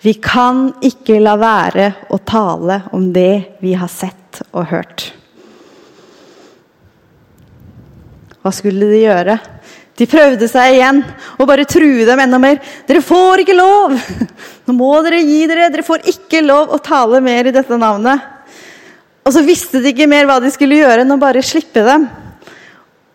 Vi 0.00 0.14
kan 0.22 0.70
ikke 0.84 1.20
la 1.20 1.36
være 1.40 1.90
å 2.10 2.18
tale 2.24 2.82
om 2.96 3.10
det 3.12 3.60
vi 3.60 3.74
har 3.76 3.90
sett 3.92 4.42
og 4.50 4.70
hørt. 4.72 5.10
Hva 8.40 8.52
skulle 8.56 8.88
de 8.88 9.02
gjøre? 9.02 9.36
De 10.00 10.06
prøvde 10.08 10.46
seg 10.48 10.78
igjen 10.78 11.02
og 11.36 11.48
bare 11.50 11.68
true 11.68 12.06
dem 12.08 12.22
enda 12.24 12.38
mer. 12.40 12.56
'Dere 12.88 13.02
får 13.04 13.42
ikke 13.42 13.56
lov! 13.58 13.92
Nå 14.64 14.72
må 14.72 14.94
dere 15.04 15.20
gi 15.20 15.42
dere! 15.44 15.68
Dere 15.68 15.84
får 15.84 16.06
ikke 16.08 16.40
lov 16.46 16.72
å 16.72 16.80
tale 16.80 17.20
mer 17.20 17.50
i 17.50 17.52
dette 17.52 17.76
navnet.' 17.76 18.39
Og 19.30 19.34
så 19.36 19.44
visste 19.46 19.78
de 19.78 19.92
ikke 19.92 20.08
mer 20.10 20.26
hva 20.26 20.40
de 20.42 20.48
skulle 20.50 20.80
gjøre 20.80 21.04
enn 21.04 21.14
å 21.14 21.20
bare 21.22 21.38
slippe 21.46 21.84
dem. 21.86 22.08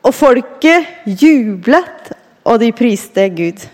Og 0.07 0.13
folket 0.15 1.09
jublet, 1.19 2.13
og 2.47 2.61
de 2.61 2.69
priste 2.77 3.25
Gud. 3.35 3.65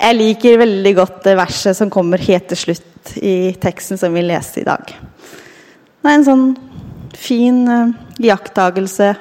Jeg 0.00 0.16
liker 0.16 0.58
veldig 0.64 0.94
godt 0.98 1.20
det 1.28 1.36
verset 1.38 1.78
som 1.78 1.92
kommer 1.94 2.18
helt 2.26 2.50
til 2.50 2.58
slutt 2.58 3.14
i 3.22 3.52
teksten 3.62 4.00
som 4.00 4.18
vi 4.18 4.26
leste 4.26 4.64
i 4.64 4.66
dag. 4.66 4.82
Det 4.82 6.10
er 6.10 6.18
en 6.18 6.26
sånn 6.26 6.44
fin 7.14 7.62
uh, 7.70 7.94
iakttagelse 8.18 9.12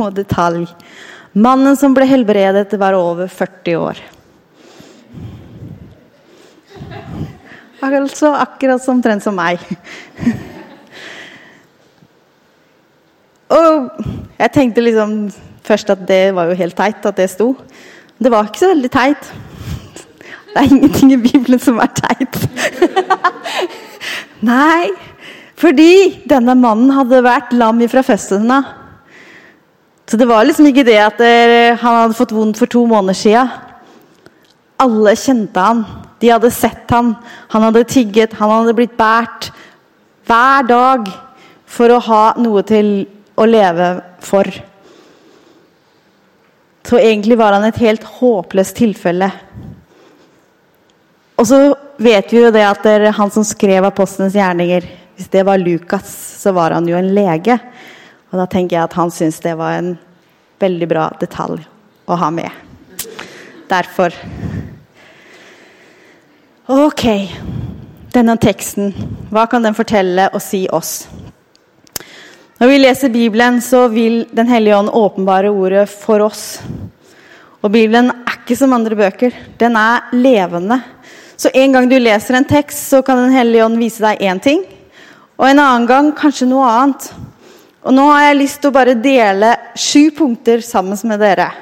og 0.00 0.16
detalj. 0.16 0.64
Mannen 1.36 1.76
som 1.76 1.92
ble 1.92 2.08
helbredet, 2.08 2.72
var 2.80 2.96
over 2.96 3.28
40 3.28 3.80
år. 3.84 4.04
Altså 7.84 8.32
akkurat 8.32 8.80
som 8.82 8.96
omtrent 8.96 9.22
som 9.22 9.34
meg. 9.36 9.60
og 13.58 13.90
jeg 14.38 14.52
tenkte 14.54 14.84
liksom 14.84 15.16
først 15.64 15.90
at 15.92 16.04
det 16.08 16.34
var 16.34 16.48
jo 16.48 16.56
helt 16.58 16.76
teit 16.76 17.04
at 17.06 17.16
det 17.16 17.28
sto. 17.30 17.54
Det 18.18 18.30
var 18.32 18.48
ikke 18.48 18.62
så 18.62 18.70
veldig 18.72 18.90
teit. 18.90 19.32
Det 20.54 20.62
er 20.62 20.70
ingenting 20.70 21.12
i 21.12 21.20
Bibelen 21.20 21.58
som 21.60 21.80
er 21.82 21.90
teit. 21.98 22.38
Nei, 24.52 24.88
fordi 25.58 26.22
denne 26.30 26.54
mannen 26.58 26.92
hadde 26.94 27.24
vært 27.24 27.52
lam 27.56 27.82
fra 27.90 28.04
fødselen 28.06 28.52
av. 28.54 28.72
Så 30.04 30.18
det 30.20 30.28
var 30.28 30.44
liksom 30.44 30.68
ikke 30.68 30.84
det 30.84 30.98
at 31.00 31.20
han 31.80 32.00
hadde 32.02 32.16
fått 32.16 32.34
vondt 32.36 32.60
for 32.60 32.70
to 32.70 32.84
måneder 32.86 33.16
siden. 33.16 33.52
Alle 34.84 35.14
kjente 35.16 35.60
han. 35.64 35.84
De 36.24 36.30
hadde 36.32 36.48
sett 36.50 36.90
han. 36.90 37.12
Han 37.52 37.62
hadde 37.62 37.84
tigget, 37.84 38.32
han 38.38 38.48
hadde 38.48 38.72
blitt 38.72 38.96
båret 38.96 39.50
hver 40.24 40.64
dag 40.64 41.10
for 41.68 41.92
å 41.92 41.98
ha 42.06 42.22
noe 42.40 42.62
til 42.64 42.86
å 43.36 43.44
leve 43.44 43.88
for. 44.24 44.48
Så 46.88 46.96
egentlig 46.96 47.36
var 47.36 47.52
han 47.52 47.66
et 47.68 47.82
helt 47.82 48.06
håpløst 48.08 48.76
tilfelle. 48.78 49.28
Og 51.36 51.44
så 51.50 51.60
vet 52.00 52.32
vi 52.32 52.40
jo 52.40 52.54
det 52.56 52.64
at 52.70 52.88
det 52.88 53.12
han 53.18 53.34
som 53.34 53.44
skrev 53.44 53.84
apostelens 53.84 54.36
gjerninger 54.38 54.88
Hvis 55.14 55.28
det 55.28 55.44
var 55.46 55.60
Lukas, 55.60 56.08
så 56.40 56.56
var 56.56 56.72
han 56.74 56.88
jo 56.88 56.96
en 56.96 57.12
lege. 57.14 57.58
Og 58.32 58.40
da 58.40 58.48
tenker 58.48 58.78
jeg 58.78 58.88
at 58.88 58.96
han 58.96 59.12
syntes 59.12 59.44
det 59.44 59.52
var 59.60 59.76
en 59.76 59.92
veldig 60.58 60.88
bra 60.90 61.04
detalj 61.20 61.60
å 62.08 62.16
ha 62.18 62.32
med. 62.32 62.50
Derfor. 63.68 64.16
Ok. 66.64 67.02
Denne 68.08 68.38
teksten, 68.40 68.94
hva 69.28 69.42
kan 69.52 69.66
den 69.66 69.74
fortelle 69.76 70.30
og 70.32 70.40
si 70.40 70.62
oss? 70.72 71.02
Når 72.56 72.70
vi 72.70 72.78
leser 72.78 73.12
Bibelen, 73.12 73.58
så 73.60 73.82
vil 73.92 74.24
Den 74.32 74.48
hellige 74.48 74.78
ånd 74.78 74.88
åpenbare 74.88 75.50
ordet 75.50 75.90
for 75.90 76.24
oss. 76.24 76.62
Og 77.60 77.70
Bibelen 77.70 78.08
er 78.08 78.38
ikke 78.38 78.56
som 78.56 78.72
andre 78.72 78.96
bøker. 78.96 79.36
Den 79.60 79.76
er 79.76 80.08
levende. 80.16 80.80
Så 81.36 81.52
en 81.52 81.72
gang 81.72 81.90
du 81.90 81.98
leser 81.98 82.38
en 82.38 82.48
tekst, 82.48 82.88
så 82.88 83.02
kan 83.02 83.18
Den 83.18 83.36
hellige 83.36 83.64
ånd 83.64 83.76
vise 83.76 84.00
deg 84.00 84.24
én 84.24 84.40
ting. 84.40 84.64
Og 85.36 85.50
en 85.50 85.58
annen 85.58 85.86
gang 85.86 86.12
kanskje 86.16 86.48
noe 86.48 86.64
annet. 86.64 87.12
Og 87.84 87.92
nå 87.92 88.08
har 88.08 88.30
jeg 88.30 88.40
lyst 88.40 88.62
til 88.62 88.72
å 88.72 88.78
bare 88.80 88.96
dele 88.96 89.56
sju 89.76 90.10
punkter 90.16 90.64
sammen 90.64 90.96
med 91.04 91.20
dere. 91.20 91.52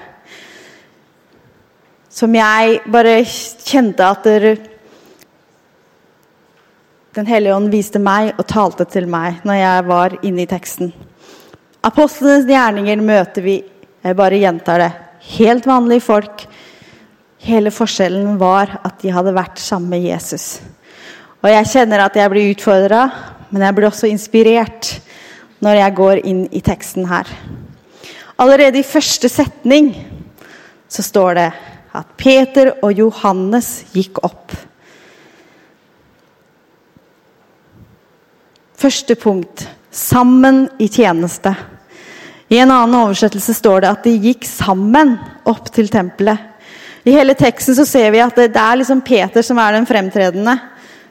Som 2.08 2.34
jeg 2.34 2.84
bare 2.86 3.24
kjente 3.24 4.06
at 4.06 4.22
dere, 4.22 4.58
Den 7.12 7.26
hellige 7.28 7.52
ånd 7.52 7.68
viste 7.68 8.00
meg 8.00 8.30
og 8.40 8.46
talte 8.48 8.86
til 8.88 9.04
meg 9.10 9.42
når 9.44 9.58
jeg 9.58 9.84
var 9.84 10.14
inne 10.24 10.46
i 10.46 10.48
teksten. 10.48 10.92
Apostlenes 11.84 12.46
gjerninger 12.48 13.02
møter 13.04 13.44
vi 13.44 13.62
Jeg 14.02 14.16
bare 14.18 14.38
gjentar 14.40 14.80
det. 14.82 14.92
Helt 15.36 15.66
vanlige 15.66 16.02
folk 16.02 16.46
Hele 17.42 17.70
forskjellen 17.74 18.38
var 18.38 18.70
at 18.86 19.00
de 19.02 19.10
hadde 19.10 19.34
vært 19.34 19.58
sammen 19.58 19.90
med 19.90 20.04
Jesus. 20.06 20.60
Og 21.42 21.50
jeg 21.50 21.68
kjenner 21.72 22.04
at 22.04 22.14
jeg 22.14 22.30
blir 22.30 22.52
utfordra, 22.52 23.00
men 23.50 23.64
jeg 23.66 23.74
blir 23.74 23.88
også 23.88 24.06
inspirert 24.06 24.92
når 25.62 25.80
jeg 25.80 25.96
går 25.98 26.20
inn 26.22 26.44
i 26.54 26.62
teksten 26.62 27.08
her. 27.10 27.26
Allerede 28.38 28.78
i 28.78 28.86
første 28.86 29.26
setning 29.28 29.90
så 30.86 31.02
står 31.02 31.34
det 31.40 31.48
at 31.98 32.14
Peter 32.16 32.76
og 32.78 32.94
Johannes 32.94 33.72
gikk 33.90 34.22
opp. 34.22 34.54
Første 38.82 39.14
punkt 39.14 39.68
sammen 39.94 40.64
i 40.82 40.88
tjeneste. 40.90 41.52
I 42.50 42.58
en 42.58 42.70
annen 42.74 42.96
oversettelse 42.98 43.54
står 43.54 43.84
det 43.84 43.90
at 43.92 44.08
de 44.08 44.14
gikk 44.24 44.42
sammen 44.48 45.12
opp 45.46 45.68
til 45.70 45.86
tempelet. 45.92 46.48
I 47.06 47.14
hele 47.14 47.36
teksten 47.38 47.76
så 47.78 47.86
ser 47.86 48.10
vi 48.10 48.24
at 48.24 48.34
det, 48.40 48.50
er 48.58 48.80
liksom 48.80 49.04
Peter 49.06 49.46
som 49.46 49.60
er 49.62 49.76
den 49.76 49.86
fremtredende. 49.86 50.56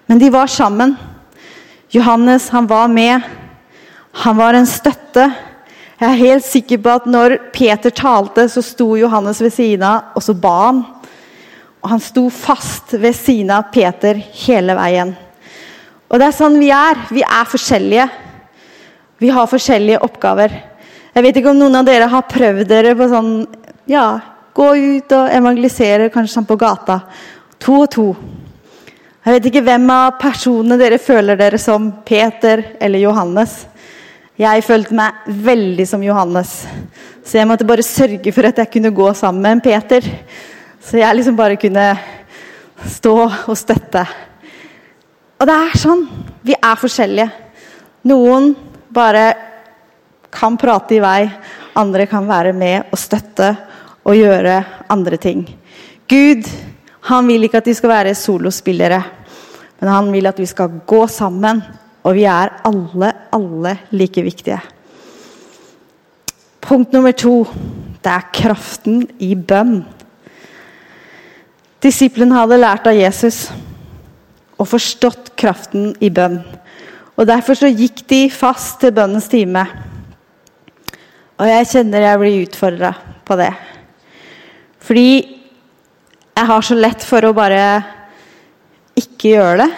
Men 0.04 0.20
de 0.20 0.34
var 0.36 0.52
sammen. 0.52 0.98
Johannes 1.96 2.50
han 2.52 2.68
var 2.68 2.92
med. 2.92 3.24
Han 4.26 4.36
var 4.44 4.60
en 4.60 4.68
støtte. 4.68 5.32
Jeg 5.96 6.10
er 6.10 6.24
helt 6.26 6.48
sikker 6.52 6.84
på 6.84 7.00
at 7.00 7.08
når 7.08 7.40
Peter 7.56 7.96
talte, 7.96 8.50
så 8.52 8.60
sto 8.68 8.98
Johannes 9.00 9.40
ved 9.40 9.56
siden 9.56 9.88
av, 9.88 10.12
og 10.12 10.28
så 10.28 10.36
ba 10.36 10.56
han. 10.68 10.86
Og 11.80 11.92
han 11.96 12.04
sto 12.04 12.28
fast 12.28 12.98
ved 13.00 13.16
siden 13.16 13.56
av 13.56 13.72
Peter 13.72 14.20
hele 14.44 14.76
veien. 14.76 15.16
Og 16.12 16.20
det 16.20 16.28
er 16.28 16.36
sånn 16.36 16.60
vi 16.60 16.68
er. 16.76 17.00
Vi 17.16 17.24
er 17.24 17.48
forskjellige. 17.48 18.10
Vi 19.22 19.32
har 19.32 19.48
forskjellige 19.48 20.02
oppgaver. 20.04 20.54
Jeg 21.16 21.24
vet 21.24 21.40
ikke 21.40 21.52
om 21.54 21.60
noen 21.60 21.80
av 21.80 21.88
dere 21.88 22.10
har 22.12 22.28
prøvd 22.28 22.68
dere 22.68 22.94
på 23.00 23.08
sånn 23.12 23.34
ja, 23.90 24.06
Gå 24.52 24.66
ut 24.76 25.14
og 25.16 25.30
evangelisere, 25.32 26.10
kanskje 26.12 26.34
sånn 26.34 26.48
på 26.50 26.58
gata. 26.60 26.98
To 27.64 27.78
og 27.86 27.92
to. 27.94 28.08
Jeg 29.24 29.38
vet 29.38 29.46
ikke 29.48 29.62
hvem 29.64 29.86
av 29.94 30.18
personene 30.20 30.76
dere 30.82 30.98
føler 31.00 31.40
dere 31.40 31.60
som 31.62 31.86
Peter 32.04 32.66
eller 32.82 33.00
Johannes. 33.00 33.54
Jeg 34.42 34.66
følte 34.68 34.98
meg 34.98 35.30
veldig 35.46 35.86
som 35.88 36.04
Johannes, 36.04 36.52
så 37.24 37.38
jeg 37.38 37.48
måtte 37.48 37.68
bare 37.70 37.86
sørge 37.86 38.34
for 38.34 38.50
at 38.50 38.60
jeg 38.60 38.72
kunne 38.74 38.92
gå 38.98 39.08
sammen 39.16 39.44
med 39.46 39.56
en 39.56 39.64
Peter. 39.64 40.10
Så 40.84 41.00
jeg 41.00 41.16
liksom 41.16 41.38
bare 41.40 41.60
kunne 41.62 41.86
stå 42.98 43.16
og 43.22 43.56
støtte. 43.56 44.04
Og 45.42 45.48
det 45.50 45.54
er 45.58 45.80
sånn. 45.82 46.04
Vi 46.46 46.54
er 46.54 46.78
forskjellige. 46.78 47.30
Noen 48.12 48.52
bare 48.94 49.24
kan 50.32 50.54
prate 50.62 50.96
i 50.96 51.02
vei, 51.02 51.24
andre 51.82 52.06
kan 52.10 52.28
være 52.30 52.52
med 52.54 52.92
og 52.94 53.00
støtte 53.00 53.48
og 54.06 54.18
gjøre 54.18 54.60
andre 54.94 55.18
ting. 55.22 55.42
Gud 56.10 56.46
han 57.10 57.26
vil 57.26 57.48
ikke 57.48 57.58
at 57.64 57.70
vi 57.72 57.74
skal 57.74 57.90
være 57.90 58.14
solospillere, 58.18 59.00
men 59.82 59.90
han 59.90 60.12
vil 60.14 60.30
at 60.30 60.38
vi 60.38 60.46
skal 60.46 60.84
gå 60.86 61.02
sammen. 61.10 61.64
Og 62.02 62.16
vi 62.18 62.24
er 62.26 62.54
alle, 62.66 63.12
alle 63.34 63.76
like 63.94 64.22
viktige. 64.26 64.58
Punkt 66.62 66.94
nummer 66.94 67.14
to 67.14 67.44
det 68.02 68.10
er 68.10 68.30
kraften 68.34 69.04
i 69.22 69.36
bønn. 69.36 69.84
Disiplene 71.82 72.38
hadde 72.38 72.58
lært 72.62 72.90
av 72.90 72.98
Jesus 72.98 73.44
og 74.62 74.70
forstått 74.70 75.34
kraften 75.40 75.96
i 76.04 76.12
bønn. 76.14 76.38
Og 77.18 77.28
Derfor 77.28 77.58
så 77.58 77.70
gikk 77.70 78.04
de 78.10 78.28
fast 78.34 78.80
til 78.82 78.94
bønnens 78.96 79.30
time. 79.32 79.66
Og 81.42 81.50
jeg 81.50 81.70
kjenner 81.72 82.06
jeg 82.06 82.22
blir 82.22 82.44
utfordra 82.46 82.92
på 83.26 83.38
det. 83.40 83.52
Fordi 84.82 85.10
jeg 86.32 86.50
har 86.50 86.66
så 86.66 86.78
lett 86.78 87.04
for 87.06 87.26
å 87.26 87.34
bare 87.38 87.64
ikke 88.98 89.34
gjøre 89.34 89.66
det. 89.66 89.72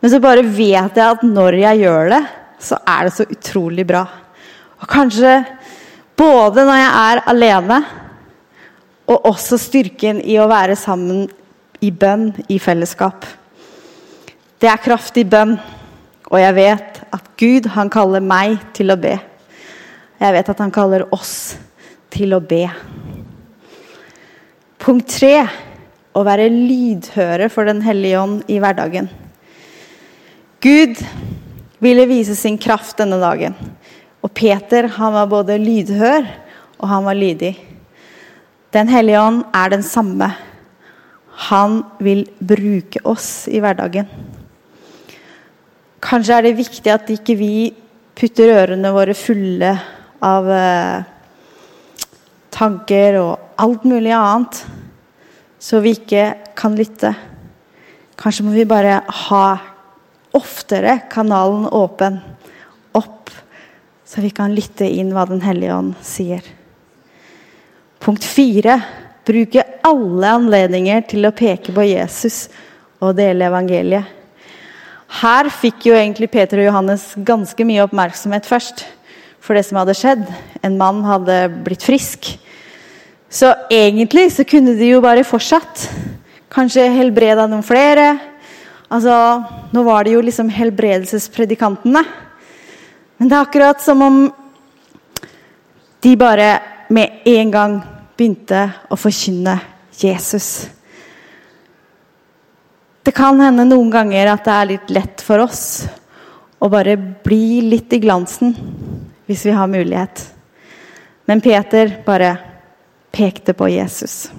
Men 0.00 0.12
så 0.12 0.20
bare 0.20 0.44
vet 0.44 0.98
jeg 0.98 1.04
at 1.04 1.22
når 1.24 1.60
jeg 1.62 1.84
gjør 1.84 2.10
det, 2.12 2.22
så 2.64 2.80
er 2.88 3.06
det 3.06 3.14
så 3.16 3.28
utrolig 3.28 3.86
bra. 3.88 4.02
Og 4.80 4.88
kanskje 4.88 5.36
både 6.16 6.64
når 6.64 6.80
jeg 6.80 6.90
er 7.04 7.22
alene, 7.32 7.78
og 9.04 9.26
også 9.28 9.58
styrken 9.60 10.20
i 10.24 10.38
å 10.40 10.48
være 10.48 10.76
sammen 10.80 11.26
i 11.84 11.90
bønn, 11.92 12.30
i 12.48 12.56
fellesskap. 12.60 13.26
Det 14.62 14.70
er 14.70 14.82
kraftig 14.82 15.26
bønn, 15.30 15.56
og 16.30 16.38
jeg 16.40 16.54
vet 16.56 17.00
at 17.14 17.30
Gud, 17.40 17.66
han 17.74 17.90
kaller 17.92 18.22
meg 18.24 18.56
til 18.76 18.94
å 18.94 18.98
be. 19.00 19.16
Jeg 20.20 20.34
vet 20.36 20.50
at 20.52 20.62
han 20.62 20.72
kaller 20.74 21.06
oss 21.14 21.56
til 22.14 22.36
å 22.36 22.40
be. 22.40 22.64
Punkt 24.84 25.10
tre 25.10 25.36
å 26.14 26.22
være 26.26 26.46
lydhøre 26.52 27.48
for 27.50 27.66
Den 27.66 27.82
hellige 27.84 28.20
ånd 28.20 28.50
i 28.52 28.60
hverdagen. 28.62 29.08
Gud 30.64 31.00
ville 31.84 32.06
vise 32.08 32.36
sin 32.38 32.56
kraft 32.56 32.96
denne 33.00 33.18
dagen. 33.20 33.56
Og 34.24 34.32
Peter 34.32 34.88
han 34.96 35.12
var 35.16 35.28
både 35.28 35.58
lydhør 35.60 36.24
og 36.78 36.88
han 36.88 37.04
var 37.04 37.18
lydig. 37.18 37.52
Den 38.72 38.88
hellige 38.90 39.20
ånd 39.20 39.42
er 39.54 39.74
den 39.74 39.84
samme. 39.86 40.30
Han 41.50 41.82
vil 42.02 42.24
bruke 42.38 43.02
oss 43.04 43.46
i 43.50 43.60
hverdagen. 43.62 44.08
Kanskje 46.04 46.36
er 46.36 46.44
det 46.44 46.58
viktig 46.58 46.90
at 46.92 47.10
ikke 47.14 47.36
vi 47.38 47.54
putter 48.14 48.50
ørene 48.52 48.90
våre 48.92 49.14
fulle 49.16 49.70
av 50.24 50.48
eh, 50.52 51.04
tanker 52.52 53.16
og 53.22 53.60
alt 53.64 53.86
mulig 53.88 54.12
annet, 54.12 54.58
så 55.58 55.80
vi 55.80 55.94
ikke 55.96 56.26
kan 56.58 56.76
lytte. 56.76 57.14
Kanskje 58.20 58.44
må 58.44 58.52
vi 58.52 58.66
bare 58.68 58.98
ha 59.24 59.46
oftere 60.36 60.98
kanalen 61.12 61.70
åpen 61.72 62.18
opp, 63.00 63.32
så 64.04 64.20
vi 64.20 64.32
kan 64.34 64.52
lytte 64.54 64.84
inn 64.84 65.14
hva 65.14 65.24
Den 65.30 65.40
hellige 65.42 65.74
ånd 65.74 65.94
sier. 66.04 66.44
Punkt 68.04 68.26
fire 68.28 68.76
bruke 69.24 69.64
alle 69.88 70.34
anledninger 70.36 71.06
til 71.08 71.24
å 71.24 71.32
peke 71.32 71.72
på 71.72 71.86
Jesus 71.88 72.50
og 73.00 73.16
dele 73.16 73.48
evangeliet. 73.48 74.23
Her 75.14 75.48
fikk 75.52 75.86
jo 75.88 75.94
egentlig 75.94 76.30
Peter 76.32 76.58
og 76.58 76.66
Johannes 76.68 77.04
ganske 77.26 77.66
mye 77.66 77.84
oppmerksomhet 77.84 78.48
først 78.48 78.82
for 79.44 79.54
det 79.54 79.62
som 79.66 79.78
hadde 79.78 79.94
skjedd. 79.94 80.24
En 80.64 80.78
mann 80.80 81.04
hadde 81.06 81.36
blitt 81.66 81.84
frisk. 81.86 82.32
Så 83.30 83.52
egentlig 83.70 84.30
så 84.34 84.46
kunne 84.48 84.74
de 84.78 84.88
jo 84.90 85.02
bare 85.04 85.26
fortsatt. 85.26 85.88
Kanskje 86.54 86.88
helbreda 86.96 87.46
noen 87.50 87.66
flere. 87.66 88.14
Altså, 88.90 89.14
Nå 89.74 89.82
var 89.86 90.04
det 90.06 90.14
jo 90.14 90.22
liksom 90.22 90.50
helbredelsespredikantene. 90.54 92.04
Men 93.18 93.30
det 93.30 93.36
er 93.36 93.46
akkurat 93.46 93.82
som 93.82 94.02
om 94.02 94.20
de 96.04 96.16
bare 96.20 96.48
med 96.94 97.22
en 97.26 97.50
gang 97.50 97.76
begynte 98.16 98.66
å 98.90 98.98
forkynne 98.98 99.56
Jesus. 99.98 100.66
Det 103.04 103.12
kan 103.12 103.36
hende 103.40 103.66
noen 103.68 103.90
ganger 103.92 104.30
at 104.32 104.46
det 104.46 104.52
er 104.54 104.68
litt 104.70 104.92
lett 104.96 105.22
for 105.24 105.42
oss 105.44 105.84
å 106.56 106.70
bare 106.72 106.96
bli 106.96 107.60
litt 107.66 107.92
i 107.92 108.00
glansen 108.00 108.54
hvis 109.28 109.42
vi 109.44 109.52
har 109.52 109.68
mulighet. 109.68 110.22
Men 111.28 111.42
Peter 111.44 111.98
bare 112.06 112.30
pekte 113.12 113.52
på 113.56 113.68
Jesus 113.68 114.30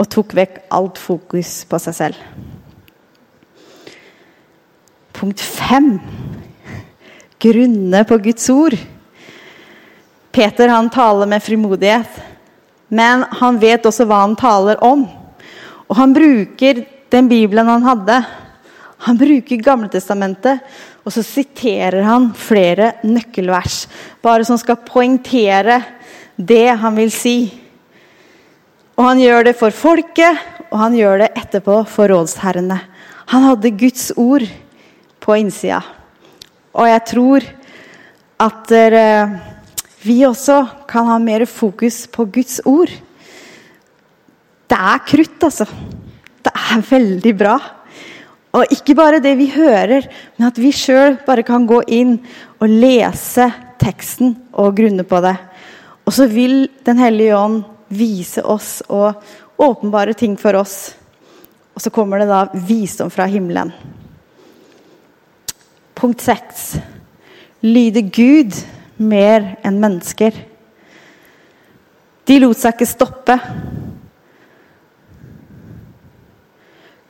og 0.00 0.08
tok 0.08 0.32
vekk 0.38 0.56
alt 0.72 0.96
fokus 0.96 1.50
på 1.68 1.80
seg 1.84 1.96
selv. 1.98 2.22
Punkt 5.20 5.42
fem 5.44 5.98
grunne 7.40 8.00
på 8.08 8.16
Guds 8.24 8.48
ord. 8.54 8.76
Peter 10.32 10.72
han 10.72 10.88
taler 10.92 11.28
med 11.28 11.44
frimodighet, 11.44 12.08
men 12.88 13.26
han 13.42 13.60
vet 13.60 13.84
også 13.84 14.08
hva 14.08 14.22
han 14.24 14.38
taler 14.40 14.80
om. 14.80 15.04
Og 15.90 15.94
han 15.98 16.16
bruker 16.16 16.86
den 17.10 17.28
Bibelen 17.30 17.68
han 17.68 17.86
hadde. 17.86 18.20
Han 19.06 19.18
bruker 19.18 19.62
Gamletestamentet, 19.64 20.60
og 21.04 21.14
så 21.14 21.22
siterer 21.24 22.04
han 22.04 22.30
flere 22.36 22.92
nøkkelvers. 23.06 23.86
Bare 24.22 24.44
som 24.44 24.58
skal 24.60 24.82
poengtere 24.84 25.80
det 26.36 26.68
han 26.80 26.98
vil 26.98 27.12
si. 27.14 27.36
Og 28.98 29.06
han 29.06 29.22
gjør 29.22 29.48
det 29.48 29.56
for 29.56 29.72
folket, 29.72 30.36
og 30.70 30.78
han 30.82 30.98
gjør 30.98 31.24
det 31.24 31.30
etterpå 31.40 31.80
for 31.88 32.12
rådsherrene. 32.12 32.76
Han 33.32 33.46
hadde 33.48 33.72
Guds 33.80 34.10
ord 34.20 34.44
på 35.20 35.38
innsida. 35.40 35.80
Og 36.76 36.86
jeg 36.86 37.02
tror 37.08 37.46
at 38.40 38.74
vi 40.04 40.20
også 40.28 40.60
kan 40.88 41.08
ha 41.10 41.16
mer 41.20 41.46
fokus 41.48 42.04
på 42.12 42.24
Guds 42.32 42.60
ord. 42.68 42.92
Det 44.70 44.78
er 44.78 45.02
krutt, 45.08 45.48
altså. 45.48 45.66
Det 46.40 46.52
er 46.54 46.86
veldig 46.90 47.34
bra. 47.36 47.56
Og 48.56 48.72
ikke 48.74 48.96
bare 48.98 49.22
det 49.22 49.36
vi 49.38 49.50
hører, 49.52 50.06
men 50.36 50.48
at 50.48 50.58
vi 50.58 50.72
sjøl 50.74 51.20
bare 51.26 51.44
kan 51.46 51.68
gå 51.70 51.82
inn 51.86 52.16
og 52.58 52.72
lese 52.72 53.46
teksten 53.80 54.34
og 54.58 54.74
grunne 54.80 55.06
på 55.06 55.20
det. 55.22 55.36
Og 56.06 56.14
så 56.16 56.26
vil 56.30 56.68
Den 56.84 56.98
hellige 56.98 57.36
ånd 57.36 57.62
vise 57.90 58.42
oss 58.42 58.80
og 58.88 59.20
åpenbare 59.60 60.14
ting 60.14 60.36
for 60.38 60.56
oss. 60.58 60.94
Og 61.74 61.82
så 61.82 61.90
kommer 61.90 62.18
det 62.18 62.30
da 62.30 62.46
visdom 62.66 63.10
fra 63.10 63.26
himmelen. 63.30 63.70
Punkt 65.94 66.22
seks. 66.24 66.78
Lyde 67.62 68.02
Gud 68.08 68.56
mer 68.96 69.54
enn 69.66 69.78
mennesker. 69.82 70.32
De 72.26 72.38
lot 72.40 72.58
seg 72.58 72.74
ikke 72.74 72.88
stoppe. 72.88 73.36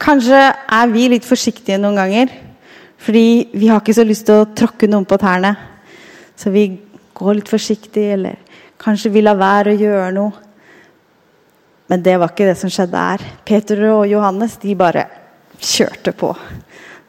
Kanskje 0.00 0.38
er 0.40 0.92
vi 0.92 1.08
litt 1.12 1.26
forsiktige 1.28 1.78
noen 1.80 1.98
ganger. 2.00 2.30
Fordi 3.00 3.50
vi 3.56 3.68
har 3.68 3.80
ikke 3.80 3.96
så 3.96 4.04
lyst 4.04 4.26
til 4.28 4.42
å 4.42 4.48
tråkke 4.56 4.88
noen 4.88 5.06
på 5.08 5.18
tærne. 5.20 5.54
Så 6.36 6.52
vi 6.52 6.66
går 7.16 7.38
litt 7.38 7.50
forsiktig, 7.52 8.06
eller 8.16 8.38
kanskje 8.80 9.12
vi 9.12 9.24
lar 9.24 9.38
være 9.40 9.74
å 9.74 9.80
gjøre 9.80 10.12
noe. 10.16 10.46
Men 11.90 12.04
det 12.04 12.16
var 12.20 12.30
ikke 12.32 12.46
det 12.48 12.58
som 12.60 12.70
skjedde 12.72 13.02
her. 13.02 13.24
Peter 13.44 13.80
og 13.90 14.04
Johannes 14.08 14.56
de 14.62 14.76
bare 14.78 15.08
kjørte 15.60 16.12
på. 16.16 16.30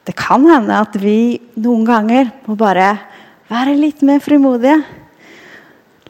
Det 0.02 0.16
kan 0.18 0.42
hende 0.48 0.80
at 0.82 0.96
vi 0.98 1.38
noen 1.62 1.84
ganger 1.86 2.32
må 2.48 2.56
bare 2.58 2.88
være 3.52 3.76
litt 3.78 4.02
mer 4.04 4.18
frimodige. 4.24 4.80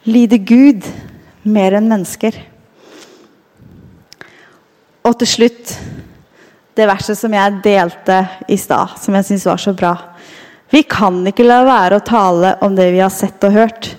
Lyde 0.09 0.39
Gud 0.41 0.87
mer 1.45 1.77
enn 1.77 1.91
mennesker. 1.91 2.39
Og 5.03 5.19
til 5.21 5.29
slutt 5.29 5.75
det 6.73 6.87
verset 6.89 7.19
som 7.19 7.33
jeg 7.33 7.59
delte 7.63 8.19
i 8.49 8.57
stad, 8.57 8.95
som 8.99 9.15
jeg 9.17 9.27
syns 9.27 9.45
var 9.45 9.61
så 9.61 9.73
bra. 9.77 9.93
Vi 10.73 10.81
kan 10.89 11.19
ikke 11.29 11.45
la 11.45 11.59
være 11.67 11.99
å 11.99 12.05
tale 12.05 12.55
om 12.65 12.73
det 12.73 12.89
vi 12.95 13.01
har 13.03 13.13
sett 13.13 13.43
og 13.45 13.53
hørt. 13.53 13.91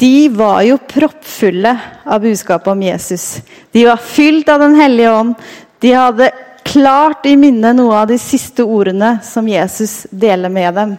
De 0.00 0.30
var 0.32 0.62
jo 0.64 0.78
proppfulle 0.88 1.74
av 2.08 2.22
budskapet 2.24 2.70
om 2.72 2.84
Jesus. 2.86 3.42
De 3.72 3.84
var 3.84 4.00
fylt 4.00 4.48
av 4.48 4.62
Den 4.62 4.78
hellige 4.80 5.12
ånd. 5.12 5.34
De 5.80 5.92
hadde 5.92 6.30
klart 6.64 7.26
i 7.28 7.34
minne 7.36 7.74
noe 7.76 7.98
av 7.98 8.08
de 8.08 8.16
siste 8.20 8.64
ordene 8.64 9.18
som 9.24 9.48
Jesus 9.48 10.06
deler 10.10 10.52
med 10.52 10.74
dem. 10.74 10.96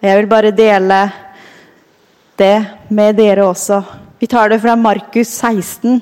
Jeg 0.00 0.16
vil 0.20 0.30
bare 0.30 0.54
dele 0.56 1.00
det 2.40 2.56
med 2.88 3.16
dere 3.20 3.44
også. 3.50 3.82
Vi 4.20 4.28
tar 4.32 4.48
det 4.48 4.62
fra 4.64 4.76
Markus 4.80 5.28
16, 5.28 6.00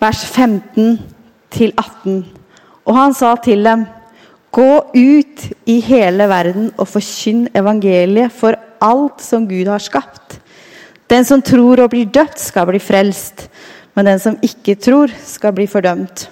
vers 0.00 0.24
15 0.24 0.96
til 1.52 1.72
18. 1.76 2.35
Og 2.86 2.94
han 2.94 3.14
sa 3.16 3.34
til 3.42 3.64
dem, 3.66 3.84
gå 4.54 4.70
ut 4.94 5.42
i 5.68 5.80
hele 5.84 6.28
verden 6.30 6.70
og 6.78 6.88
forkynn 6.88 7.48
evangeliet 7.56 8.32
for 8.32 8.56
alt 8.82 9.20
som 9.24 9.44
Gud 9.48 9.68
har 9.68 9.82
skapt. 9.82 10.38
Den 11.10 11.26
som 11.26 11.42
tror 11.44 11.82
og 11.84 11.92
blir 11.92 12.08
døpt, 12.10 12.40
skal 12.42 12.66
bli 12.70 12.80
frelst, 12.82 13.46
men 13.94 14.08
den 14.08 14.22
som 14.22 14.38
ikke 14.44 14.76
tror, 14.80 15.12
skal 15.24 15.54
bli 15.54 15.68
fordømt. 15.70 16.26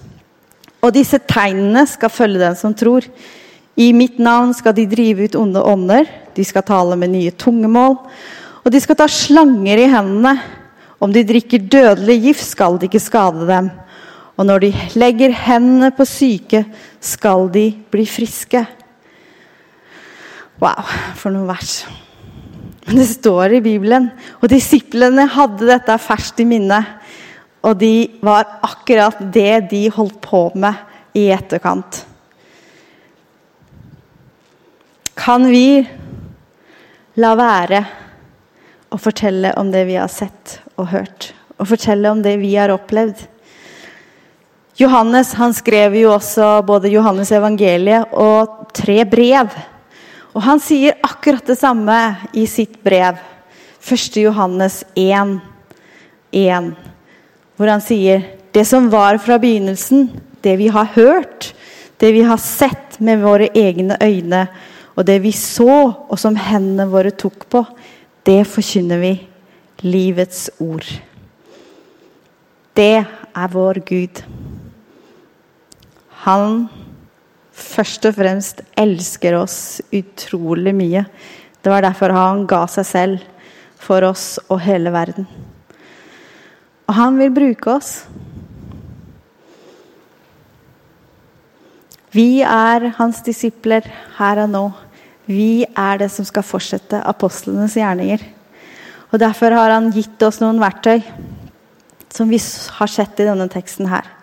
Og 0.84 0.92
disse 0.94 1.20
tegnene 1.30 1.86
skal 1.88 2.12
følge 2.12 2.42
den 2.42 2.56
som 2.58 2.74
tror. 2.76 3.06
I 3.74 3.90
mitt 3.96 4.18
navn 4.22 4.52
skal 4.54 4.74
de 4.76 4.86
drive 4.86 5.26
ut 5.26 5.38
onde 5.38 5.62
ånder, 5.62 6.08
de 6.34 6.44
skal 6.46 6.66
tale 6.66 6.98
med 6.98 7.14
nye 7.14 7.32
tungemål, 7.38 7.96
og 8.64 8.72
de 8.72 8.80
skal 8.82 8.98
ta 8.98 9.08
slanger 9.10 9.80
i 9.80 9.88
hendene. 9.90 10.36
Om 11.02 11.12
de 11.12 11.24
drikker 11.26 11.66
dødelig 11.68 12.20
gift, 12.22 12.46
skal 12.46 12.78
det 12.78 12.88
ikke 12.88 13.02
skade 13.02 13.46
dem. 13.48 13.70
Og 14.34 14.46
når 14.48 14.64
de 14.64 14.70
legger 14.98 15.34
hendene 15.44 15.92
på 15.94 16.06
syke, 16.08 16.64
skal 16.98 17.46
de 17.54 17.68
bli 17.90 18.06
friske. 18.08 18.64
Wow, 20.62 20.86
for 21.18 21.34
noen 21.34 21.46
vers. 21.50 21.84
Men 22.84 22.98
det 23.00 23.08
står 23.12 23.56
i 23.56 23.62
Bibelen. 23.64 24.10
Og 24.42 24.50
disiplene 24.52 25.26
hadde 25.30 25.68
dette 25.70 25.96
ferskt 26.02 26.42
i 26.42 26.48
minne. 26.48 26.80
Og 27.64 27.78
de 27.80 27.94
var 28.24 28.58
akkurat 28.66 29.22
det 29.32 29.70
de 29.70 29.86
holdt 29.94 30.18
på 30.24 30.48
med 30.58 31.16
i 31.16 31.28
etterkant. 31.32 32.02
Kan 35.14 35.46
vi 35.48 35.78
la 37.22 37.30
være 37.38 37.80
å 38.90 38.98
fortelle 39.00 39.54
om 39.60 39.70
det 39.72 39.86
vi 39.88 39.96
har 39.96 40.10
sett 40.12 40.58
og 40.74 40.90
hørt? 40.90 41.30
Og 41.56 41.70
fortelle 41.70 42.10
om 42.10 42.20
det 42.22 42.34
vi 42.42 42.52
har 42.58 42.74
opplevd? 42.74 43.22
Johannes 44.76 45.32
han 45.38 45.52
skrev 45.54 45.94
jo 45.94 46.10
også 46.16 46.58
både 46.66 46.90
Johannes 46.90 47.30
evangeliet 47.30 48.10
og 48.10 48.72
tre 48.74 49.04
brev. 49.06 49.52
Og 50.34 50.42
han 50.42 50.58
sier 50.58 50.96
akkurat 51.06 51.46
det 51.46 51.54
samme 51.60 51.98
i 52.34 52.42
sitt 52.50 52.80
brev. 52.82 53.20
1. 53.84 54.16
Johannes 54.18 54.80
1, 54.98 55.36
1, 56.34 56.70
hvor 57.54 57.70
han 57.70 57.84
sier 57.84 58.24
det 58.54 58.64
som 58.66 58.88
var 58.90 59.20
fra 59.22 59.38
begynnelsen, 59.38 60.08
det 60.42 60.56
vi 60.58 60.66
har 60.74 60.90
hørt, 60.96 61.52
det 62.02 62.10
vi 62.16 62.24
har 62.26 62.40
sett 62.42 62.98
med 62.98 63.22
våre 63.22 63.52
egne 63.54 63.98
øyne, 64.02 64.48
og 64.98 65.06
det 65.06 65.20
vi 65.22 65.30
så, 65.36 65.92
og 66.08 66.18
som 66.18 66.34
hendene 66.38 66.88
våre 66.90 67.14
tok 67.14 67.46
på, 67.50 67.62
det 68.26 68.42
forkynner 68.48 68.98
vi. 69.02 69.14
Livets 69.84 70.48
ord. 70.62 70.86
Det 72.74 73.04
er 73.04 73.52
vår 73.52 73.82
Gud. 73.86 74.22
Han 76.24 76.64
først 77.54 78.06
og 78.08 78.16
fremst 78.16 78.62
elsker 78.80 79.36
oss 79.38 79.58
utrolig 79.94 80.74
mye. 80.76 81.04
Det 81.60 81.72
var 81.72 81.84
derfor 81.84 82.14
han 82.16 82.46
ga 82.48 82.64
seg 82.70 82.88
selv 82.88 83.26
for 83.80 84.04
oss 84.08 84.38
og 84.48 84.62
hele 84.64 84.92
verden. 84.94 85.28
Og 86.88 86.96
han 86.96 87.18
vil 87.20 87.32
bruke 87.34 87.76
oss. 87.76 87.92
Vi 92.14 92.44
er 92.46 92.92
hans 92.98 93.20
disipler 93.26 93.86
her 94.18 94.44
og 94.44 94.52
nå. 94.52 94.64
Vi 95.26 95.64
er 95.64 95.98
det 95.98 96.10
som 96.12 96.26
skal 96.28 96.44
fortsette 96.46 97.00
apostlenes 97.00 97.76
gjerninger. 97.80 98.22
Og 99.10 99.20
Derfor 99.20 99.56
har 99.56 99.72
han 99.72 99.92
gitt 99.94 100.22
oss 100.26 100.40
noen 100.42 100.60
verktøy 100.62 101.00
som 102.14 102.30
vi 102.30 102.38
har 102.78 102.90
sett 102.90 103.18
i 103.18 103.26
denne 103.26 103.48
teksten 103.50 103.88
her. 103.90 104.13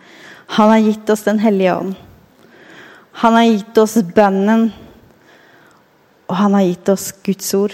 Han 0.51 0.69
har 0.69 0.77
gitt 0.83 1.09
oss 1.09 1.23
Den 1.23 1.39
hellige 1.39 1.75
ånd. 1.75 1.95
Han 3.21 3.33
har 3.33 3.43
gitt 3.43 3.77
oss 3.77 3.97
bønnen, 4.15 4.69
og 6.31 6.35
han 6.39 6.55
har 6.55 6.63
gitt 6.63 6.89
oss 6.89 7.09
Guds 7.23 7.53
ord. 7.55 7.73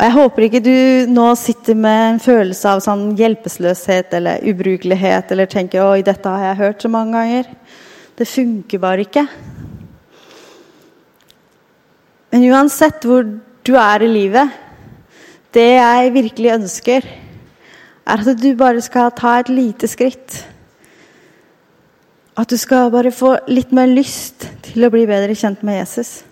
Og 0.00 0.04
Jeg 0.06 0.14
håper 0.16 0.46
ikke 0.46 0.62
du 0.64 0.76
nå 1.12 1.26
sitter 1.36 1.76
med 1.76 2.00
en 2.06 2.20
følelse 2.24 2.72
av 2.72 2.80
sånn 2.80 3.10
hjelpeløshet 3.18 4.16
eller 4.16 4.40
ubrukelighet 4.48 5.32
eller 5.32 5.48
tenker 5.52 5.84
oi, 5.84 6.00
dette 6.00 6.32
har 6.32 6.46
jeg 6.48 6.60
hørt 6.62 6.84
så 6.84 6.92
mange 6.92 7.12
ganger. 7.18 7.50
Det 8.16 8.28
funker 8.28 8.80
bare 8.80 9.04
ikke. 9.04 9.26
Men 12.32 12.48
uansett 12.48 13.04
hvor 13.04 13.28
du 13.28 13.72
er 13.76 14.04
i 14.04 14.08
livet, 14.08 14.56
det 15.52 15.68
jeg 15.76 16.14
virkelig 16.16 16.54
ønsker, 16.56 17.10
er 18.06 18.22
at 18.22 18.40
du 18.40 18.48
bare 18.58 18.80
skal 18.84 19.12
ta 19.16 19.38
et 19.40 19.50
lite 19.52 19.88
skritt. 19.90 20.40
At 22.38 22.50
du 22.50 22.56
skal 22.56 22.90
bare 22.92 23.12
få 23.12 23.36
litt 23.50 23.72
mer 23.76 23.90
lyst 23.90 24.46
til 24.64 24.86
å 24.86 24.92
bli 24.92 25.04
bedre 25.08 25.36
kjent 25.36 25.64
med 25.66 25.80
Jesus. 25.82 26.22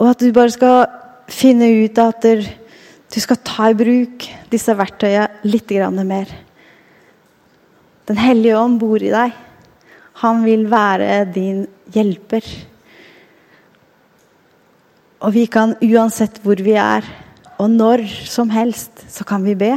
Og 0.00 0.12
at 0.12 0.22
du 0.22 0.30
bare 0.32 0.54
skal 0.54 0.86
finne 1.30 1.68
ut 1.84 1.98
at 2.00 2.24
du 2.24 3.18
skal 3.20 3.42
ta 3.44 3.68
i 3.70 3.76
bruk 3.76 4.24
disse 4.50 4.74
verktøyene 4.74 5.44
litt 5.50 5.74
mer. 6.08 6.30
Den 8.08 8.18
hellige 8.18 8.58
ånd 8.58 8.80
bor 8.80 9.02
i 9.02 9.12
deg. 9.12 9.34
Han 10.24 10.42
vil 10.44 10.66
være 10.70 11.24
din 11.30 11.66
hjelper. 11.92 12.44
Og 15.20 15.34
vi 15.36 15.44
kan 15.52 15.76
uansett 15.84 16.40
hvor 16.42 16.60
vi 16.64 16.74
er, 16.80 17.04
og 17.60 17.68
når 17.70 18.06
som 18.24 18.50
helst, 18.50 19.04
så 19.12 19.24
kan 19.28 19.44
vi 19.44 19.54
be. 19.54 19.74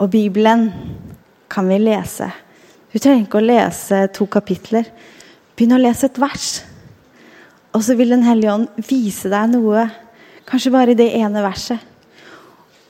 Og 0.00 0.08
Bibelen 0.10 0.70
kan 1.50 1.68
vi 1.68 1.76
lese. 1.78 2.30
Du 2.90 2.98
trenger 2.98 3.26
ikke 3.26 3.40
å 3.40 3.44
lese 3.44 4.06
to 4.16 4.26
kapitler. 4.32 4.86
Begynn 5.54 5.76
å 5.76 5.80
lese 5.80 6.08
et 6.08 6.20
vers. 6.20 6.46
Og 7.76 7.84
så 7.84 7.94
vil 7.98 8.10
Den 8.10 8.24
hellige 8.24 8.54
ånd 8.54 8.80
vise 8.88 9.30
deg 9.30 9.52
noe, 9.52 9.84
kanskje 10.48 10.72
bare 10.74 10.94
i 10.94 10.98
det 10.98 11.12
ene 11.20 11.44
verset. 11.44 11.78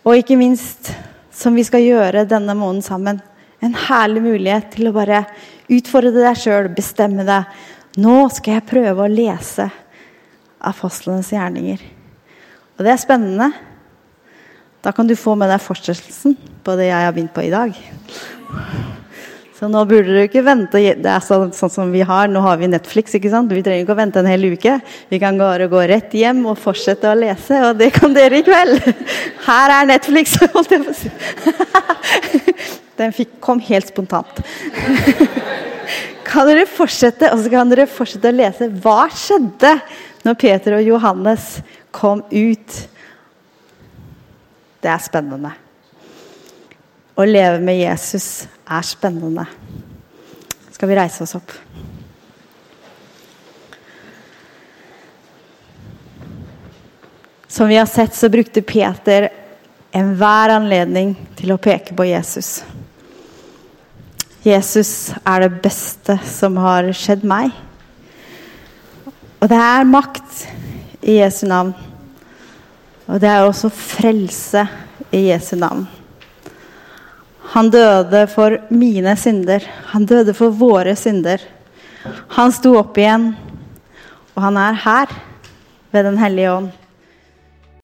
Og 0.07 0.17
ikke 0.17 0.39
minst, 0.41 0.93
som 1.35 1.57
vi 1.59 1.65
skal 1.67 1.85
gjøre 1.85 2.25
denne 2.29 2.55
måneden 2.57 2.87
sammen, 2.87 3.21
en 3.61 3.75
herlig 3.77 4.23
mulighet 4.25 4.71
til 4.73 4.89
å 4.89 4.95
bare 4.97 5.27
utfordre 5.69 6.15
deg 6.15 6.39
sjøl, 6.39 6.71
bestemme 6.73 7.27
deg. 7.29 7.51
Nå 8.01 8.23
skal 8.33 8.57
jeg 8.57 8.69
prøve 8.71 9.05
å 9.05 9.13
lese 9.13 9.67
apostlenes 10.65 11.29
gjerninger. 11.35 11.83
Og 12.79 12.87
det 12.87 12.95
er 12.95 13.03
spennende. 13.03 13.51
Da 14.81 14.93
kan 14.97 15.09
du 15.09 15.17
få 15.19 15.35
med 15.37 15.51
deg 15.53 15.61
fortsettelsen 15.61 16.37
på 16.65 16.77
det 16.79 16.89
jeg 16.89 17.05
har 17.05 17.13
begynt 17.13 17.35
på 17.37 17.45
i 17.45 17.53
dag. 17.53 17.77
Så 19.61 19.69
nå 19.69 19.83
burde 19.85 20.15
du 20.15 20.23
ikke 20.23 20.41
vente. 20.41 20.81
Det 20.81 21.11
er 21.13 21.21
sånn, 21.21 21.51
sånn, 21.53 21.73
som 21.73 21.91
vi 21.93 22.01
har. 22.09 22.31
Nå 22.33 22.41
har 22.41 22.57
vi 22.57 22.71
Netflix. 22.73 23.13
ikke 23.13 23.29
sant? 23.29 23.53
Vi 23.53 23.61
trenger 23.61 23.85
ikke 23.85 23.93
å 23.93 23.99
vente 23.99 24.23
en 24.23 24.29
hel 24.31 24.47
uke. 24.55 24.79
Vi 25.11 25.19
kan 25.21 25.37
bare 25.37 25.67
gå 25.69 25.83
rett 25.91 26.15
hjem 26.17 26.47
og 26.49 26.57
fortsette 26.63 27.11
å 27.11 27.19
lese, 27.19 27.59
og 27.69 27.77
det 27.77 27.91
kan 27.93 28.17
dere 28.17 28.41
i 28.41 28.47
kveld. 28.47 28.81
Her 29.45 29.75
er 29.75 29.91
Netflix, 29.91 30.39
holdt 30.55 30.73
jeg 30.73 30.87
på 30.87 30.95
å 30.95 30.97
si. 30.97 31.13
Den 32.97 33.13
fikk, 33.17 33.37
kom 33.45 33.61
helt 33.69 33.93
spontant. 33.93 34.41
Kan 36.25 36.49
dere 36.49 36.65
fortsette, 36.65 37.29
og 37.29 37.45
så 37.45 37.53
kan 37.53 37.69
dere 37.69 37.85
fortsette 37.91 38.33
å 38.33 38.39
lese. 38.41 38.71
Hva 38.81 39.11
skjedde 39.13 39.75
når 40.25 40.41
Peter 40.41 40.79
og 40.79 40.89
Johannes 40.89 41.59
kom 41.93 42.25
ut. 42.33 42.81
Det 44.81 44.89
er 44.89 45.03
spennende. 45.05 45.53
Å 47.17 47.27
leve 47.29 47.61
med 47.61 47.77
Jesus 47.77 48.47
er 48.65 48.87
spennende. 48.87 49.45
Skal 50.73 50.89
vi 50.89 50.97
reise 50.97 51.27
oss 51.27 51.37
opp? 51.37 51.53
Som 57.51 57.69
vi 57.69 57.77
har 57.77 57.87
sett, 57.91 58.15
så 58.15 58.31
brukte 58.33 58.63
Peter 58.63 59.29
enhver 59.93 60.55
anledning 60.55 61.17
til 61.37 61.53
å 61.53 61.61
peke 61.61 61.97
på 61.99 62.07
Jesus. 62.09 62.61
Jesus 64.47 65.11
er 65.21 65.45
det 65.45 65.61
beste 65.61 66.17
som 66.25 66.57
har 66.63 66.89
skjedd 66.97 67.27
meg. 67.29 67.51
Og 69.41 69.51
det 69.51 69.59
er 69.61 69.89
makt 69.89 70.47
i 71.05 71.19
Jesu 71.19 71.45
navn. 71.51 71.75
Og 73.11 73.19
det 73.19 73.27
er 73.27 73.43
også 73.43 73.73
frelse 73.75 74.63
i 75.11 75.25
Jesu 75.33 75.57
navn. 75.59 75.89
Han 77.51 77.71
døde 77.75 78.27
for 78.31 78.55
mine 78.71 79.17
synder. 79.19 79.65
Han 79.91 80.07
døde 80.07 80.35
for 80.39 80.55
våre 80.55 80.95
synder. 80.95 81.43
Han 82.37 82.55
sto 82.55 82.77
opp 82.79 82.99
igjen, 83.01 83.33
og 84.37 84.45
han 84.47 84.59
er 84.63 84.79
her 84.85 85.17
ved 85.91 86.07
Den 86.07 86.21
hellige 86.23 86.53
ånd. 86.53 86.71